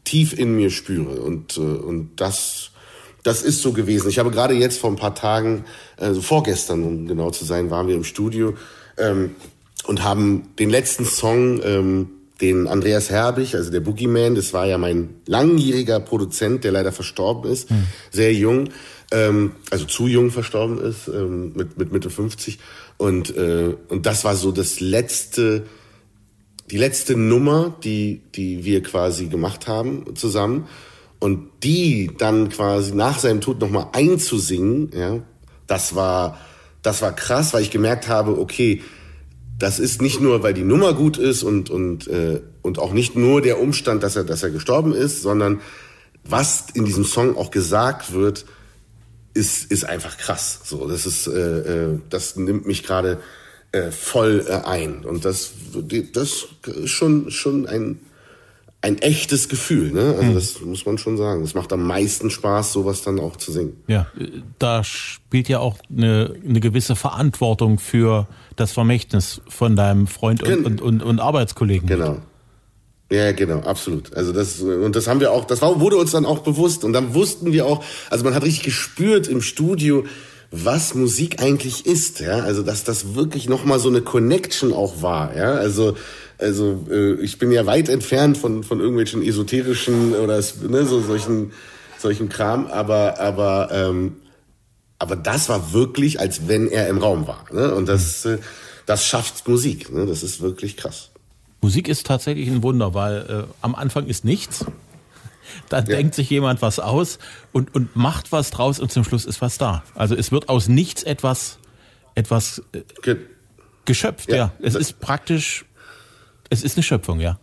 tief 0.05 0.33
in 0.33 0.57
mir 0.57 0.71
spüre 0.71 1.21
und 1.21 1.59
äh, 1.59 1.61
und 1.61 2.13
das 2.17 2.71
das 3.23 3.43
ist 3.43 3.61
so 3.61 3.73
gewesen. 3.73 4.09
Ich 4.09 4.19
habe 4.19 4.31
gerade 4.31 4.55
jetzt 4.55 4.79
vor 4.79 4.89
ein 4.89 4.97
paar 4.97 5.15
Tagen, 5.15 5.67
also 5.99 6.23
vorgestern, 6.23 6.83
um 6.83 7.07
genau 7.09 7.31
zu 7.31 7.45
sein, 7.45 7.69
waren 7.69 7.89
wir 7.89 7.95
im 7.95 8.05
Studio 8.05 8.55
ähm, 8.97 9.35
und 9.85 10.03
haben 10.03 10.49
den 10.59 10.71
letzten 10.71 11.05
Song, 11.05 11.61
ähm, 11.63 12.09
den 12.40 12.66
Andreas 12.66 13.11
Herbig, 13.11 13.55
also 13.55 13.70
der 13.70 13.81
Boogeyman, 13.81 14.35
das 14.35 14.53
war 14.53 14.66
ja 14.66 14.79
mein 14.79 15.11
langjähriger 15.26 16.00
Produzent, 16.00 16.64
der 16.64 16.72
leider 16.72 16.92
verstorben 16.92 17.50
ist, 17.50 17.70
hm. 17.70 17.85
sehr 18.11 18.33
jung, 18.33 18.70
ähm, 19.11 19.53
also 19.70 19.85
zu 19.85 20.07
jung 20.07 20.31
verstorben 20.31 20.81
ist, 20.81 21.09
ähm, 21.09 21.53
mit, 21.55 21.79
mit 21.79 21.92
Mitte 21.92 22.11
50. 22.11 22.59
Und, 22.96 23.37
äh, 23.37 23.74
und 23.88 24.07
das 24.07 24.24
war 24.24 24.37
so 24.37 24.53
das 24.53 24.81
letzte, 24.81 25.66
die 26.70 26.79
letzte 26.79 27.16
Nummer, 27.16 27.74
die, 27.83 28.22
die 28.35 28.64
wir 28.64 28.83
quasi 28.83 29.26
gemacht 29.26 29.68
haben 29.68 30.16
zusammen. 30.16 30.66
Und 31.18 31.50
die 31.62 32.11
dann 32.16 32.48
quasi 32.48 32.94
nach 32.94 33.18
seinem 33.18 33.42
Tod 33.42 33.61
nochmal 33.61 33.88
einzusingen, 33.92 34.90
ja, 34.96 35.20
das 35.66 35.94
war, 35.94 36.38
das 36.83 37.03
war 37.03 37.14
krass, 37.14 37.53
weil 37.53 37.62
ich 37.62 37.70
gemerkt 37.70 38.09
habe, 38.09 38.38
okay, 38.38 38.81
das 39.61 39.79
ist 39.79 40.01
nicht 40.01 40.20
nur, 40.20 40.42
weil 40.42 40.55
die 40.55 40.64
Nummer 40.64 40.94
gut 40.94 41.18
ist 41.18 41.42
und, 41.42 41.68
und, 41.68 42.09
äh, 42.09 42.40
und 42.62 42.79
auch 42.79 42.92
nicht 42.92 43.14
nur 43.14 43.42
der 43.42 43.61
Umstand, 43.61 44.03
dass 44.03 44.16
er, 44.16 44.25
dass 44.25 44.42
er 44.42 44.51
gestorben 44.51 44.94
ist, 44.94 45.23
sondern 45.23 45.61
was 46.25 46.64
in 46.73 46.87
diesem 46.87 47.05
Song 47.05 47.37
auch 47.37 47.51
gesagt 47.51 48.12
wird, 48.14 48.46
ist, 49.35 49.70
ist 49.70 49.85
einfach 49.85 50.16
krass. 50.16 50.61
So, 50.64 50.88
das 50.88 51.05
ist, 51.05 51.27
äh, 51.27 51.90
äh, 51.90 51.99
das 52.09 52.37
nimmt 52.37 52.66
mich 52.66 52.83
gerade 52.85 53.20
äh, 53.73 53.90
voll 53.90 54.44
äh, 54.49 54.66
ein. 54.66 55.05
Und 55.05 55.27
das, 55.27 55.53
das 56.12 56.46
ist 56.64 56.90
schon, 56.90 57.31
schon 57.31 57.66
ein, 57.66 58.01
ein 58.83 58.99
echtes 58.99 59.49
Gefühl, 59.49 59.93
ne? 59.93 60.14
Also 60.16 60.23
hm. 60.23 60.35
das 60.35 60.61
muss 60.62 60.87
man 60.87 60.97
schon 60.97 61.16
sagen. 61.19 61.43
Es 61.43 61.55
macht 61.55 61.73
am 61.73 61.87
meisten 61.87 62.31
Spaß, 62.31 62.73
sowas 62.73 63.03
dann 63.03 63.21
auch 63.21 63.37
zu 63.37 63.53
singen. 63.53 63.77
Ja, 63.88 64.07
da 64.59 64.83
spielt 64.85 65.49
ja 65.49 65.59
auch 65.59 65.77
eine, 65.95 66.35
eine 66.47 66.61
gewisse 66.61 66.97
Verantwortung 66.97 67.79
für 67.79 68.27
das 68.57 68.73
Vermächtnis 68.73 69.43
von 69.49 69.77
deinem 69.77 70.07
Freund 70.07 70.43
und, 70.43 70.64
und, 70.64 70.81
und, 70.81 71.03
und 71.03 71.21
Arbeitskollegen. 71.21 71.87
Genau. 71.87 72.19
Ja, 73.12 73.33
genau, 73.33 73.59
absolut. 73.61 74.14
Also 74.14 74.33
das 74.33 74.61
und 74.61 74.95
das 74.95 75.09
haben 75.09 75.19
wir 75.19 75.33
auch, 75.33 75.45
das 75.45 75.61
war, 75.62 75.81
wurde 75.81 75.97
uns 75.97 76.12
dann 76.12 76.25
auch 76.25 76.38
bewusst 76.38 76.85
und 76.85 76.93
dann 76.93 77.12
wussten 77.12 77.53
wir 77.53 77.66
auch, 77.66 77.85
also 78.09 78.25
man 78.25 78.35
hat 78.35 78.45
richtig 78.45 78.62
gespürt 78.62 79.27
im 79.27 79.43
Studio, 79.43 80.05
was 80.51 80.95
Musik 80.95 81.41
eigentlich 81.41 81.87
ist, 81.87 82.21
ja, 82.21 82.41
also 82.41 82.63
dass 82.63 82.85
das 82.85 83.15
wirklich 83.15 83.49
noch 83.49 83.65
mal 83.65 83.79
so 83.79 83.89
eine 83.89 84.03
Connection 84.03 84.73
auch 84.73 85.03
war, 85.03 85.37
ja, 85.37 85.53
also 85.53 85.97
also 86.39 86.87
äh, 86.91 87.15
ich 87.21 87.39
bin 87.39 87.53
ja 87.53 87.67
weit 87.67 87.89
entfernt 87.89 88.37
von 88.37 88.65
von 88.65 88.81
irgendwelchen 88.81 89.23
esoterischen 89.23 90.15
oder 90.15 90.43
ne, 90.69 90.87
so 90.87 91.01
solchen 91.01 91.53
solchen 91.99 92.29
Kram, 92.29 92.67
aber 92.67 93.21
aber 93.21 93.69
ähm, 93.73 94.17
aber 94.99 95.17
das 95.17 95.49
war 95.49 95.73
wirklich, 95.73 96.21
als 96.21 96.49
wenn 96.49 96.69
er 96.69 96.89
im 96.89 96.99
Raum 96.99 97.27
war, 97.27 97.47
ne? 97.53 97.75
Und 97.75 97.89
das 97.89 98.25
äh, 98.25 98.39
das 98.87 99.07
schafft 99.07 99.47
Musik, 99.49 99.93
ne? 99.93 100.07
Das 100.07 100.23
ist 100.23 100.41
wirklich 100.41 100.77
krass. 100.77 101.11
Musik 101.63 101.89
ist 101.89 102.07
tatsächlich 102.07 102.49
ein 102.49 102.63
Wunder, 102.63 102.95
weil 102.95 103.47
äh, 103.49 103.53
am 103.61 103.75
Anfang 103.75 104.07
ist 104.07 104.25
nichts. 104.25 104.65
Da 105.69 105.79
ja. 105.79 105.85
denkt 105.85 106.15
sich 106.15 106.31
jemand 106.31 106.63
was 106.63 106.79
aus 106.79 107.19
und, 107.53 107.75
und 107.75 107.97
macht 107.97 108.33
was 108.33 108.51
draus 108.51 108.79
und 108.79 108.91
zum 108.91 109.05
Schluss 109.05 109.25
ist 109.25 109.41
was 109.41 109.59
da. 109.59 109.83
Also 109.95 110.15
es 110.15 110.33
wird 110.33 110.49
aus 110.49 110.69
nichts 110.69 111.03
etwas, 111.03 111.59
etwas 112.15 112.63
äh, 112.73 112.83
Ge 113.03 113.17
geschöpft, 113.87 114.31
ja. 114.31 114.37
ja. 114.37 114.53
Es 114.61 114.75
ist 114.75 115.01
praktisch 115.01 115.65
es 116.51 116.65
ist 116.65 116.77
eine 116.77 116.83
Schöpfung, 116.83 117.21
ja. 117.21 117.39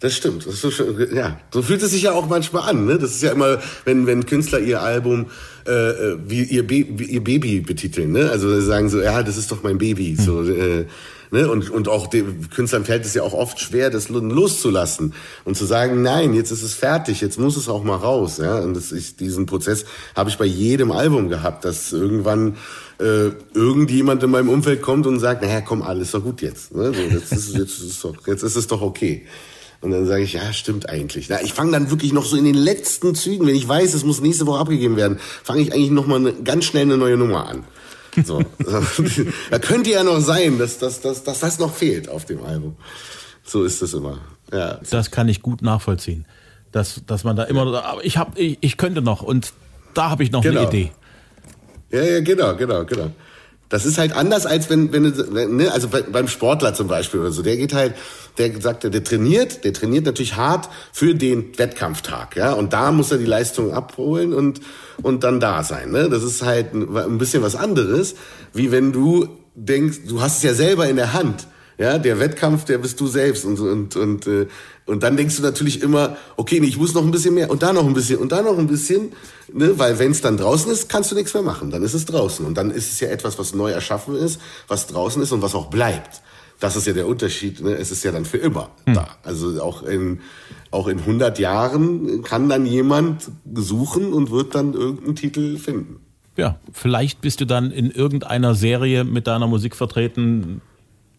Das 0.00 0.14
stimmt. 0.14 0.46
Das 0.46 0.64
ist 0.64 0.76
so, 0.76 0.84
ja, 1.12 1.38
so 1.52 1.60
fühlt 1.60 1.82
es 1.82 1.90
sich 1.90 2.02
ja 2.02 2.12
auch 2.12 2.26
manchmal 2.26 2.70
an. 2.70 2.86
Ne? 2.86 2.98
Das 2.98 3.10
ist 3.10 3.22
ja 3.22 3.32
immer, 3.32 3.58
wenn, 3.84 4.06
wenn 4.06 4.24
Künstler 4.24 4.58
ihr 4.58 4.80
Album 4.80 5.26
äh, 5.66 5.70
äh 5.72 6.16
wie, 6.26 6.42
ihr, 6.42 6.66
Be 6.66 6.86
wie 6.96 7.04
ihr 7.04 7.22
Baby 7.22 7.60
betiteln. 7.60 8.12
Ne? 8.12 8.30
Also 8.30 8.60
sagen 8.62 8.88
so, 8.88 9.02
ja, 9.02 9.22
das 9.22 9.36
ist 9.36 9.52
doch 9.52 9.62
mein 9.62 9.76
Baby. 9.76 10.16
Hm. 10.16 10.24
So, 10.24 10.42
äh, 10.42 10.86
ne? 11.30 11.50
und, 11.50 11.68
und 11.68 11.86
auch 11.88 12.06
den 12.06 12.48
Künstlern 12.48 12.86
fällt 12.86 13.04
es 13.04 13.12
ja 13.12 13.22
auch 13.22 13.34
oft 13.34 13.60
schwer, 13.60 13.90
das 13.90 14.08
loszulassen 14.08 15.12
und 15.44 15.58
zu 15.58 15.66
sagen, 15.66 16.00
nein, 16.00 16.32
jetzt 16.32 16.50
ist 16.50 16.62
es 16.62 16.72
fertig, 16.72 17.20
jetzt 17.20 17.38
muss 17.38 17.58
es 17.58 17.68
auch 17.68 17.84
mal 17.84 17.96
raus. 17.96 18.38
Ja? 18.38 18.58
Und 18.60 18.72
das 18.72 18.92
ist, 18.92 19.20
diesen 19.20 19.44
Prozess 19.44 19.84
habe 20.16 20.30
ich 20.30 20.38
bei 20.38 20.46
jedem 20.46 20.92
Album 20.92 21.28
gehabt, 21.28 21.66
dass 21.66 21.92
irgendwann 21.92 22.56
äh, 23.00 23.32
irgendjemand 23.52 24.22
in 24.22 24.30
meinem 24.30 24.48
Umfeld 24.48 24.80
kommt 24.80 25.06
und 25.06 25.20
sagt, 25.20 25.42
naja, 25.42 25.60
komm, 25.60 25.82
alles 25.82 26.12
doch 26.12 26.22
gut 26.22 26.40
jetzt. 26.40 26.74
Ne? 26.74 26.90
So, 26.94 27.02
jetzt, 27.02 27.32
ist, 27.32 27.54
jetzt, 27.54 27.82
ist 27.82 28.02
doch, 28.02 28.14
jetzt 28.26 28.42
ist 28.42 28.56
es 28.56 28.66
doch 28.66 28.80
okay. 28.80 29.26
Und 29.80 29.92
dann 29.92 30.06
sage 30.06 30.22
ich, 30.22 30.34
ja, 30.34 30.52
stimmt 30.52 30.88
eigentlich. 30.88 31.28
Na, 31.30 31.40
ich 31.42 31.54
fange 31.54 31.72
dann 31.72 31.90
wirklich 31.90 32.12
noch 32.12 32.24
so 32.24 32.36
in 32.36 32.44
den 32.44 32.54
letzten 32.54 33.14
Zügen, 33.14 33.46
wenn 33.46 33.54
ich 33.54 33.66
weiß, 33.66 33.94
es 33.94 34.04
muss 34.04 34.20
nächste 34.20 34.46
Woche 34.46 34.58
abgegeben 34.58 34.96
werden, 34.96 35.18
fange 35.42 35.62
ich 35.62 35.72
eigentlich 35.72 35.90
noch 35.90 36.06
mal 36.06 36.16
eine, 36.16 36.34
ganz 36.34 36.66
schnell 36.66 36.82
eine 36.82 36.98
neue 36.98 37.16
Nummer 37.16 37.48
an. 37.48 37.64
So. 38.24 38.42
da 39.50 39.58
könnte 39.58 39.90
ja 39.90 40.04
noch 40.04 40.20
sein, 40.20 40.58
dass, 40.58 40.78
dass, 40.78 41.00
dass, 41.00 41.24
dass 41.24 41.40
das 41.40 41.58
noch 41.58 41.74
fehlt 41.74 42.08
auf 42.08 42.26
dem 42.26 42.44
Album. 42.44 42.76
So 43.42 43.64
ist 43.64 43.80
es 43.80 43.94
immer. 43.94 44.18
Ja. 44.52 44.80
Das 44.90 45.10
kann 45.10 45.28
ich 45.28 45.40
gut 45.40 45.62
nachvollziehen. 45.62 46.26
Dass, 46.72 47.02
dass 47.06 47.24
man 47.24 47.36
da 47.36 47.44
immer, 47.44 47.62
aber 47.62 48.04
ich, 48.04 48.18
hab, 48.18 48.38
ich, 48.38 48.58
ich 48.60 48.76
könnte 48.76 49.02
noch 49.02 49.22
und 49.22 49.52
da 49.94 50.10
habe 50.10 50.22
ich 50.22 50.30
noch 50.30 50.42
genau. 50.42 50.60
eine 50.60 50.68
Idee. 50.68 50.92
Ja, 51.90 52.02
ja, 52.02 52.20
genau, 52.20 52.54
genau, 52.54 52.84
genau. 52.84 53.10
Das 53.70 53.86
ist 53.86 53.96
halt 53.96 54.14
anders 54.14 54.44
als 54.44 54.68
wenn, 54.68 54.92
wenn, 54.92 55.34
wenn 55.34 55.56
ne, 55.56 55.72
also 55.72 55.88
beim 55.88 56.28
Sportler 56.28 56.74
zum 56.74 56.88
Beispiel 56.88 57.20
oder 57.20 57.30
so. 57.30 57.40
Der 57.40 57.56
geht 57.56 57.72
halt, 57.72 57.94
der 58.36 58.60
sagt, 58.60 58.84
der 58.84 59.04
trainiert, 59.04 59.64
der 59.64 59.72
trainiert 59.72 60.04
natürlich 60.04 60.36
hart 60.36 60.68
für 60.92 61.14
den 61.14 61.56
Wettkampftag, 61.56 62.36
ja. 62.36 62.52
Und 62.52 62.72
da 62.72 62.92
muss 62.92 63.10
er 63.10 63.18
die 63.18 63.26
Leistung 63.26 63.72
abholen 63.72 64.34
und 64.34 64.60
und 65.02 65.24
dann 65.24 65.40
da 65.40 65.62
sein. 65.62 65.90
Ne? 65.90 66.08
Das 66.10 66.22
ist 66.22 66.42
halt 66.42 66.74
ein, 66.74 66.96
ein 66.96 67.18
bisschen 67.18 67.42
was 67.42 67.56
anderes, 67.56 68.16
wie 68.52 68.70
wenn 68.70 68.92
du 68.92 69.28
denkst, 69.54 70.00
du 70.06 70.20
hast 70.20 70.38
es 70.38 70.42
ja 70.42 70.54
selber 70.54 70.88
in 70.88 70.96
der 70.96 71.12
Hand. 71.12 71.46
Ja, 71.80 71.96
der 71.96 72.20
Wettkampf, 72.20 72.66
der 72.66 72.76
bist 72.76 73.00
du 73.00 73.06
selbst 73.06 73.46
und 73.46 73.58
und 73.58 73.96
und 73.96 74.26
äh, 74.26 74.48
und 74.84 75.02
dann 75.02 75.16
denkst 75.16 75.38
du 75.38 75.42
natürlich 75.42 75.80
immer, 75.80 76.18
okay, 76.36 76.60
nee, 76.60 76.66
ich 76.66 76.76
muss 76.76 76.92
noch 76.92 77.02
ein 77.02 77.10
bisschen 77.10 77.32
mehr 77.32 77.50
und 77.50 77.62
da 77.62 77.72
noch 77.72 77.86
ein 77.86 77.94
bisschen 77.94 78.18
und 78.18 78.32
da 78.32 78.42
noch 78.42 78.58
ein 78.58 78.66
bisschen, 78.66 79.12
ne, 79.50 79.78
weil 79.78 79.98
wenn 79.98 80.10
es 80.10 80.20
dann 80.20 80.36
draußen 80.36 80.70
ist, 80.70 80.90
kannst 80.90 81.10
du 81.10 81.14
nichts 81.14 81.32
mehr 81.32 81.42
machen. 81.42 81.70
Dann 81.70 81.82
ist 81.82 81.94
es 81.94 82.04
draußen 82.04 82.44
und 82.44 82.54
dann 82.58 82.70
ist 82.70 82.92
es 82.92 83.00
ja 83.00 83.08
etwas, 83.08 83.38
was 83.38 83.54
neu 83.54 83.70
erschaffen 83.70 84.14
ist, 84.14 84.42
was 84.68 84.88
draußen 84.88 85.22
ist 85.22 85.32
und 85.32 85.40
was 85.40 85.54
auch 85.54 85.70
bleibt. 85.70 86.20
Das 86.58 86.76
ist 86.76 86.86
ja 86.86 86.92
der 86.92 87.06
Unterschied. 87.06 87.62
Ne? 87.62 87.70
Es 87.76 87.90
ist 87.90 88.04
ja 88.04 88.12
dann 88.12 88.26
für 88.26 88.36
immer 88.36 88.68
hm. 88.84 88.92
da. 88.92 89.08
Also 89.22 89.62
auch 89.62 89.82
in 89.82 90.20
auch 90.70 90.86
in 90.86 90.98
100 90.98 91.38
Jahren 91.38 92.22
kann 92.24 92.50
dann 92.50 92.66
jemand 92.66 93.30
suchen 93.54 94.12
und 94.12 94.30
wird 94.30 94.54
dann 94.54 94.74
irgendeinen 94.74 95.16
Titel 95.16 95.56
finden. 95.56 96.00
Ja, 96.36 96.60
vielleicht 96.72 97.22
bist 97.22 97.40
du 97.40 97.46
dann 97.46 97.70
in 97.70 97.90
irgendeiner 97.90 98.54
Serie 98.54 99.04
mit 99.04 99.26
deiner 99.26 99.46
Musik 99.46 99.74
vertreten, 99.74 100.60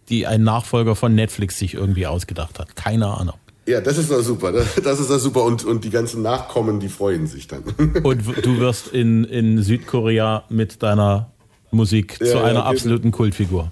die 0.09 0.27
ein 0.27 0.43
Nachfolger 0.43 0.95
von 0.95 1.15
Netflix 1.15 1.57
sich 1.57 1.73
irgendwie 1.73 2.07
ausgedacht 2.07 2.59
hat. 2.59 2.75
Keine 2.75 3.07
Ahnung. 3.07 3.35
Ja, 3.67 3.79
das 3.79 3.97
ist 3.97 4.11
doch 4.11 4.21
super. 4.21 4.51
Das 4.51 4.99
ist 4.99 5.09
doch 5.09 5.19
super. 5.19 5.43
Und, 5.43 5.63
und 5.63 5.83
die 5.83 5.91
ganzen 5.91 6.21
Nachkommen, 6.21 6.79
die 6.79 6.89
freuen 6.89 7.27
sich 7.27 7.47
dann. 7.47 7.63
Und 8.03 8.23
du 8.43 8.59
wirst 8.59 8.87
in, 8.87 9.23
in 9.23 9.61
Südkorea 9.61 10.43
mit 10.49 10.81
deiner 10.81 11.31
Musik 11.69 12.17
ja, 12.19 12.25
zu 12.25 12.37
einer 12.39 12.59
ja, 12.59 12.65
absoluten 12.65 13.11
Kultfigur. 13.11 13.71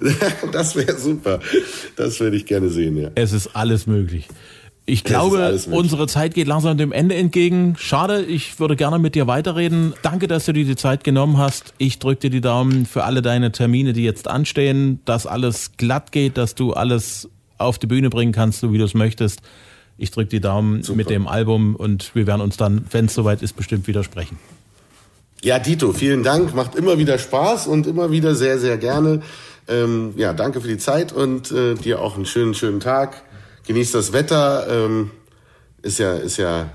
Das 0.52 0.76
wäre 0.76 0.98
super. 0.98 1.40
Das 1.96 2.20
würde 2.20 2.34
ich 2.34 2.46
gerne 2.46 2.70
sehen, 2.70 2.96
ja. 2.96 3.10
Es 3.16 3.34
ist 3.34 3.54
alles 3.54 3.86
möglich. 3.86 4.28
Ich 4.86 5.04
glaube, 5.04 5.60
unsere 5.70 6.06
Zeit 6.08 6.34
geht 6.34 6.48
langsam 6.48 6.76
dem 6.76 6.90
Ende 6.90 7.14
entgegen. 7.14 7.76
Schade, 7.78 8.22
ich 8.22 8.58
würde 8.58 8.74
gerne 8.74 8.98
mit 8.98 9.14
dir 9.14 9.26
weiterreden. 9.26 9.94
Danke, 10.02 10.26
dass 10.26 10.46
du 10.46 10.52
dir 10.52 10.64
die 10.64 10.74
Zeit 10.74 11.04
genommen 11.04 11.38
hast. 11.38 11.74
Ich 11.78 11.98
drücke 11.98 12.22
dir 12.22 12.30
die 12.30 12.40
Daumen 12.40 12.86
für 12.86 13.04
alle 13.04 13.22
deine 13.22 13.52
Termine, 13.52 13.92
die 13.92 14.02
jetzt 14.02 14.26
anstehen, 14.26 15.00
dass 15.04 15.26
alles 15.26 15.72
glatt 15.76 16.10
geht, 16.10 16.36
dass 16.36 16.54
du 16.54 16.72
alles 16.72 17.28
auf 17.58 17.78
die 17.78 17.86
Bühne 17.86 18.10
bringen 18.10 18.32
kannst, 18.32 18.60
so 18.60 18.72
wie 18.72 18.78
du 18.78 18.84
es 18.84 18.94
möchtest. 18.94 19.42
Ich 19.96 20.10
drücke 20.10 20.30
die 20.30 20.40
Daumen 20.40 20.82
Super. 20.82 20.96
mit 20.96 21.10
dem 21.10 21.28
Album 21.28 21.76
und 21.76 22.14
wir 22.14 22.26
werden 22.26 22.40
uns 22.40 22.56
dann, 22.56 22.84
wenn 22.90 23.04
es 23.04 23.14
soweit 23.14 23.42
ist, 23.42 23.54
bestimmt 23.54 23.86
wieder 23.86 24.02
sprechen. 24.02 24.38
Ja, 25.42 25.58
Dito, 25.58 25.92
vielen 25.92 26.22
Dank. 26.22 26.54
Macht 26.54 26.74
immer 26.74 26.98
wieder 26.98 27.18
Spaß 27.18 27.66
und 27.66 27.86
immer 27.86 28.10
wieder 28.10 28.34
sehr, 28.34 28.58
sehr 28.58 28.76
gerne. 28.76 29.22
Ähm, 29.68 30.14
ja, 30.16 30.32
danke 30.32 30.60
für 30.60 30.68
die 30.68 30.78
Zeit 30.78 31.12
und 31.12 31.52
äh, 31.52 31.74
dir 31.74 32.00
auch 32.00 32.16
einen 32.16 32.26
schönen, 32.26 32.54
schönen 32.54 32.80
Tag 32.80 33.22
genießt 33.66 33.94
das 33.94 34.12
Wetter. 34.12 34.66
Ähm, 34.68 35.10
ist 35.82 35.98
ja, 35.98 36.14
ist 36.14 36.36
ja 36.36 36.70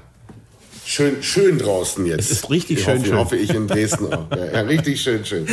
schön, 0.85 1.21
schön 1.21 1.57
draußen 1.57 2.05
jetzt. 2.05 2.31
Es 2.31 2.31
ist 2.31 2.49
richtig 2.49 2.79
ich 2.79 2.83
schön, 2.85 2.99
hoffe, 2.99 3.05
schön. 3.07 3.17
hoffe 3.17 3.35
ich 3.37 3.49
in 3.53 3.67
Dresden 3.67 4.13
auch. 4.13 4.25
Ja, 4.35 4.45
ja, 4.45 4.61
richtig 4.61 5.01
schön, 5.01 5.25
schön. 5.25 5.47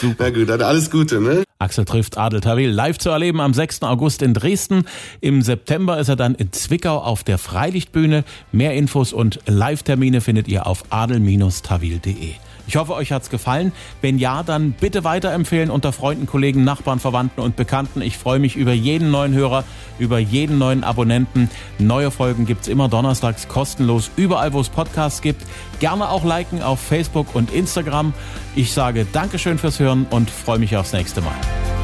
Super. 0.00 0.14
Na 0.18 0.30
gut, 0.30 0.48
dann 0.48 0.62
alles 0.62 0.90
Gute, 0.90 1.20
ne? 1.20 1.44
Axel 1.58 1.84
trifft 1.84 2.16
Adel 2.16 2.40
Tawil 2.40 2.70
live 2.70 2.98
zu 2.98 3.10
erleben 3.10 3.40
am 3.40 3.52
6. 3.52 3.82
August 3.82 4.22
in 4.22 4.32
Dresden. 4.32 4.84
Im 5.20 5.42
September 5.42 5.98
ist 5.98 6.08
er 6.08 6.16
dann 6.16 6.34
in 6.34 6.52
Zwickau 6.52 6.98
auf 6.98 7.22
der 7.22 7.36
Freilichtbühne. 7.36 8.24
Mehr 8.50 8.74
Infos 8.74 9.12
und 9.12 9.40
Live-Termine 9.46 10.22
findet 10.22 10.48
ihr 10.48 10.66
auf 10.66 10.84
adel-tawil.de. 10.90 12.34
Ich 12.70 12.76
hoffe, 12.76 12.94
euch 12.94 13.10
hat's 13.10 13.30
gefallen. 13.30 13.72
Wenn 14.00 14.16
ja, 14.16 14.44
dann 14.44 14.70
bitte 14.70 15.02
weiterempfehlen 15.02 15.72
unter 15.72 15.92
Freunden, 15.92 16.26
Kollegen, 16.26 16.62
Nachbarn, 16.62 17.00
Verwandten 17.00 17.40
und 17.40 17.56
Bekannten. 17.56 18.00
Ich 18.00 18.16
freue 18.16 18.38
mich 18.38 18.54
über 18.54 18.72
jeden 18.72 19.10
neuen 19.10 19.34
Hörer, 19.34 19.64
über 19.98 20.20
jeden 20.20 20.58
neuen 20.58 20.84
Abonnenten. 20.84 21.50
Neue 21.80 22.12
Folgen 22.12 22.46
gibt's 22.46 22.68
immer 22.68 22.88
donnerstags 22.88 23.48
kostenlos 23.48 24.12
überall, 24.14 24.52
wo 24.52 24.60
es 24.60 24.68
Podcasts 24.68 25.20
gibt. 25.20 25.44
Gerne 25.80 26.10
auch 26.10 26.24
liken 26.24 26.62
auf 26.62 26.78
Facebook 26.78 27.34
und 27.34 27.52
Instagram. 27.52 28.14
Ich 28.54 28.72
sage 28.72 29.04
Dankeschön 29.04 29.58
fürs 29.58 29.80
Hören 29.80 30.06
und 30.08 30.30
freue 30.30 30.60
mich 30.60 30.76
aufs 30.76 30.92
nächste 30.92 31.22
Mal. 31.22 31.79